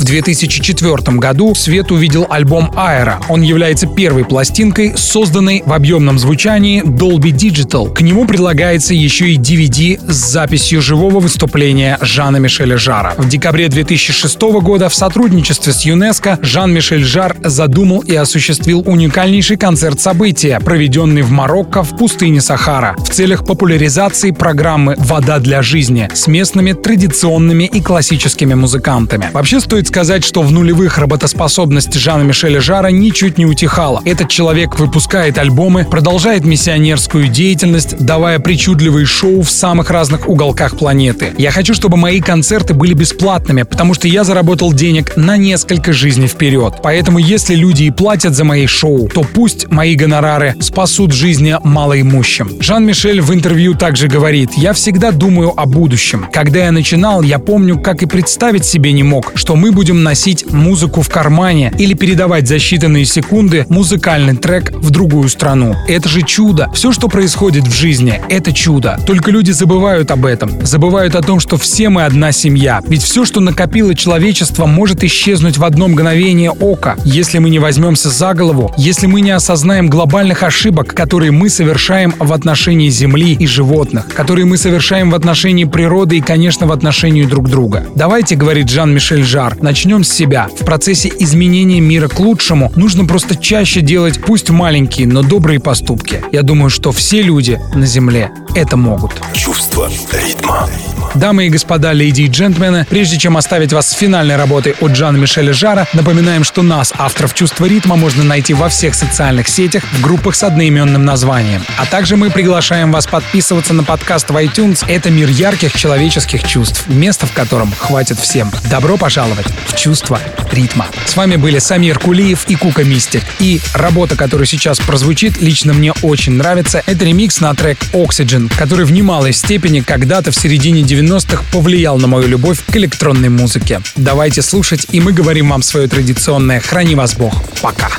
В 0.00 0.04
2004 0.04 1.18
году 1.18 1.54
свет 1.54 1.92
увидел 1.92 2.26
альбом 2.30 2.72
Aero. 2.74 3.22
Он 3.28 3.42
является 3.42 3.86
первой 3.86 4.24
пластинкой, 4.24 4.94
созданной 4.96 5.62
в 5.66 5.74
объемном 5.74 6.18
звучании 6.18 6.82
Dolby 6.82 7.32
Digital. 7.32 7.92
К 7.92 8.00
нему 8.00 8.24
предлагается 8.24 8.94
еще 8.94 9.30
и 9.30 9.36
DVD 9.36 10.00
с 10.10 10.14
записью 10.14 10.80
живого 10.80 11.20
выступления 11.20 11.98
Жана 12.00 12.38
Мишеля 12.38 12.78
Жара. 12.78 13.12
В 13.18 13.28
декабре 13.28 13.68
2006 13.68 14.40
года 14.40 14.88
в 14.88 14.94
сотрудничестве 14.94 15.74
с 15.74 15.82
ЮНЕСКО 15.82 16.38
Жан-Мишель 16.40 17.04
Жар 17.04 17.36
задумал 17.44 18.00
и 18.00 18.14
осуществил 18.14 18.80
уникальнейший 18.86 19.58
концерт 19.58 20.00
события, 20.00 20.60
проведенный 20.60 21.20
в 21.20 21.30
Марокко 21.30 21.82
в 21.82 21.98
пустыне 21.98 22.40
Сахара, 22.40 22.96
в 22.96 23.10
целях 23.10 23.44
популяризации 23.44 24.30
программы 24.30 24.94
«Вода 24.96 25.40
для 25.40 25.60
жизни» 25.60 26.08
с 26.14 26.26
местными 26.26 26.72
традиционными 26.72 27.64
и 27.64 27.82
классическими 27.82 28.54
музыкантами. 28.54 29.28
Вообще 29.34 29.60
стоит 29.60 29.89
сказать, 29.90 30.24
что 30.24 30.42
в 30.42 30.52
нулевых 30.52 30.98
работоспособность 30.98 31.94
Жана 31.94 32.22
Мишеля 32.22 32.60
Жара 32.60 32.92
ничуть 32.92 33.38
не 33.38 33.44
утихала. 33.44 34.00
Этот 34.04 34.28
человек 34.28 34.78
выпускает 34.78 35.36
альбомы, 35.36 35.84
продолжает 35.84 36.44
миссионерскую 36.44 37.26
деятельность, 37.26 37.96
давая 37.98 38.38
причудливые 38.38 39.04
шоу 39.04 39.42
в 39.42 39.50
самых 39.50 39.90
разных 39.90 40.28
уголках 40.28 40.78
планеты. 40.78 41.32
Я 41.38 41.50
хочу, 41.50 41.74
чтобы 41.74 41.96
мои 41.96 42.20
концерты 42.20 42.72
были 42.72 42.94
бесплатными, 42.94 43.64
потому 43.64 43.94
что 43.94 44.06
я 44.06 44.22
заработал 44.22 44.72
денег 44.72 45.16
на 45.16 45.36
несколько 45.36 45.92
жизней 45.92 46.28
вперед. 46.28 46.74
Поэтому 46.84 47.18
если 47.18 47.56
люди 47.56 47.82
и 47.82 47.90
платят 47.90 48.36
за 48.36 48.44
мои 48.44 48.66
шоу, 48.68 49.08
то 49.08 49.22
пусть 49.24 49.72
мои 49.72 49.96
гонорары 49.96 50.54
спасут 50.60 51.12
жизни 51.12 51.56
малоимущим. 51.64 52.58
Жан-Мишель 52.60 53.20
в 53.20 53.34
интервью 53.34 53.74
также 53.74 54.06
говорит, 54.06 54.52
я 54.56 54.72
всегда 54.72 55.10
думаю 55.10 55.52
о 55.60 55.66
будущем. 55.66 56.28
Когда 56.32 56.60
я 56.66 56.70
начинал, 56.70 57.22
я 57.22 57.40
помню, 57.40 57.80
как 57.80 58.04
и 58.04 58.06
представить 58.06 58.64
себе 58.64 58.92
не 58.92 59.02
мог, 59.02 59.32
что 59.34 59.56
мы 59.56 59.72
будем 59.72 59.79
носить 59.88 60.52
музыку 60.52 61.02
в 61.02 61.08
кармане 61.08 61.72
или 61.78 61.94
передавать 61.94 62.46
за 62.46 62.56
считанные 62.56 63.04
секунды 63.04 63.66
музыкальный 63.68 64.36
трек 64.36 64.72
в 64.72 64.90
другую 64.90 65.28
страну. 65.28 65.76
Это 65.88 66.08
же 66.08 66.22
чудо. 66.22 66.70
Все, 66.74 66.92
что 66.92 67.08
происходит 67.08 67.66
в 67.66 67.72
жизни, 67.72 68.20
это 68.28 68.52
чудо. 68.52 68.98
Только 69.06 69.30
люди 69.30 69.50
забывают 69.50 70.10
об 70.10 70.26
этом. 70.26 70.64
Забывают 70.64 71.14
о 71.14 71.22
том, 71.22 71.40
что 71.40 71.56
все 71.56 71.88
мы 71.88 72.04
одна 72.04 72.32
семья. 72.32 72.80
Ведь 72.86 73.02
все, 73.02 73.24
что 73.24 73.40
накопило 73.40 73.94
человечество, 73.94 74.66
может 74.66 75.02
исчезнуть 75.04 75.58
в 75.58 75.64
одно 75.64 75.88
мгновение 75.88 76.50
ока, 76.50 76.96
если 77.04 77.38
мы 77.38 77.50
не 77.50 77.58
возьмемся 77.58 78.10
за 78.10 78.34
голову, 78.34 78.72
если 78.76 79.06
мы 79.06 79.20
не 79.20 79.30
осознаем 79.30 79.88
глобальных 79.88 80.42
ошибок, 80.42 80.94
которые 80.94 81.30
мы 81.30 81.48
совершаем 81.48 82.14
в 82.18 82.32
отношении 82.32 82.88
Земли 82.90 83.34
и 83.34 83.46
животных, 83.46 84.06
которые 84.14 84.44
мы 84.44 84.56
совершаем 84.56 85.10
в 85.10 85.14
отношении 85.14 85.64
природы 85.64 86.18
и, 86.18 86.20
конечно, 86.20 86.66
в 86.66 86.72
отношении 86.72 87.24
друг 87.24 87.48
друга. 87.48 87.86
Давайте, 87.94 88.36
говорит 88.36 88.68
Жан-Мишель 88.68 89.24
Жар, 89.24 89.56
начнем 89.70 90.02
с 90.02 90.12
себя. 90.12 90.48
В 90.48 90.64
процессе 90.64 91.12
изменения 91.20 91.78
мира 91.78 92.08
к 92.08 92.18
лучшему 92.18 92.72
нужно 92.74 93.04
просто 93.04 93.36
чаще 93.36 93.82
делать, 93.82 94.20
пусть 94.20 94.50
маленькие, 94.50 95.06
но 95.06 95.22
добрые 95.22 95.60
поступки. 95.60 96.24
Я 96.32 96.42
думаю, 96.42 96.70
что 96.70 96.90
все 96.90 97.22
люди 97.22 97.60
на 97.76 97.86
Земле 97.86 98.32
это 98.54 98.76
могут. 98.76 99.12
Чувство 99.32 99.90
ритма. 100.12 100.68
Дамы 101.14 101.46
и 101.46 101.50
господа, 101.50 101.92
леди 101.92 102.22
и 102.22 102.28
джентльмены, 102.28 102.86
прежде 102.88 103.18
чем 103.18 103.36
оставить 103.36 103.72
вас 103.72 103.88
с 103.88 103.92
финальной 103.92 104.36
работой 104.36 104.76
от 104.80 104.94
Жана 104.94 105.16
Мишеля 105.16 105.52
Жара, 105.52 105.88
напоминаем, 105.92 106.44
что 106.44 106.62
нас, 106.62 106.92
авторов 106.96 107.34
«Чувства 107.34 107.66
ритма», 107.66 107.96
можно 107.96 108.22
найти 108.22 108.54
во 108.54 108.68
всех 108.68 108.94
социальных 108.94 109.48
сетях 109.48 109.82
в 109.92 110.00
группах 110.00 110.36
с 110.36 110.44
одноименным 110.44 111.04
названием. 111.04 111.64
А 111.78 111.86
также 111.86 112.16
мы 112.16 112.30
приглашаем 112.30 112.92
вас 112.92 113.08
подписываться 113.08 113.74
на 113.74 113.82
подкаст 113.82 114.30
в 114.30 114.36
iTunes. 114.36 114.84
Это 114.86 115.10
мир 115.10 115.28
ярких 115.28 115.72
человеческих 115.74 116.46
чувств, 116.46 116.84
место 116.86 117.26
в 117.26 117.32
котором 117.32 117.72
хватит 117.76 118.20
всем. 118.20 118.52
Добро 118.70 118.96
пожаловать 118.96 119.46
в 119.66 119.76
«Чувство 119.76 120.20
ритма». 120.52 120.86
С 121.06 121.16
вами 121.16 121.36
были 121.36 121.58
Самир 121.58 121.98
Кулиев 121.98 122.44
и 122.48 122.54
Кука 122.54 122.84
Мистик. 122.84 123.22
И 123.40 123.60
работа, 123.74 124.16
которая 124.16 124.46
сейчас 124.46 124.78
прозвучит, 124.78 125.40
лично 125.40 125.72
мне 125.72 125.92
очень 126.02 126.34
нравится. 126.34 126.84
Это 126.86 127.04
ремикс 127.04 127.40
на 127.40 127.52
трек 127.54 127.78
Oxygen, 127.92 128.39
который 128.48 128.84
в 128.84 128.92
немалой 128.92 129.32
степени 129.32 129.80
когда-то 129.80 130.30
в 130.30 130.36
середине 130.36 130.82
90-х 130.82 131.44
повлиял 131.52 131.98
на 131.98 132.06
мою 132.06 132.26
любовь 132.28 132.60
к 132.64 132.76
электронной 132.76 133.28
музыке. 133.28 133.80
Давайте 133.96 134.42
слушать, 134.42 134.86
и 134.92 135.00
мы 135.00 135.12
говорим 135.12 135.50
вам 135.50 135.62
свое 135.62 135.88
традиционное 135.88 136.60
«Храни 136.60 136.94
вас 136.94 137.14
Бог». 137.14 137.34
Пока. 137.60 137.90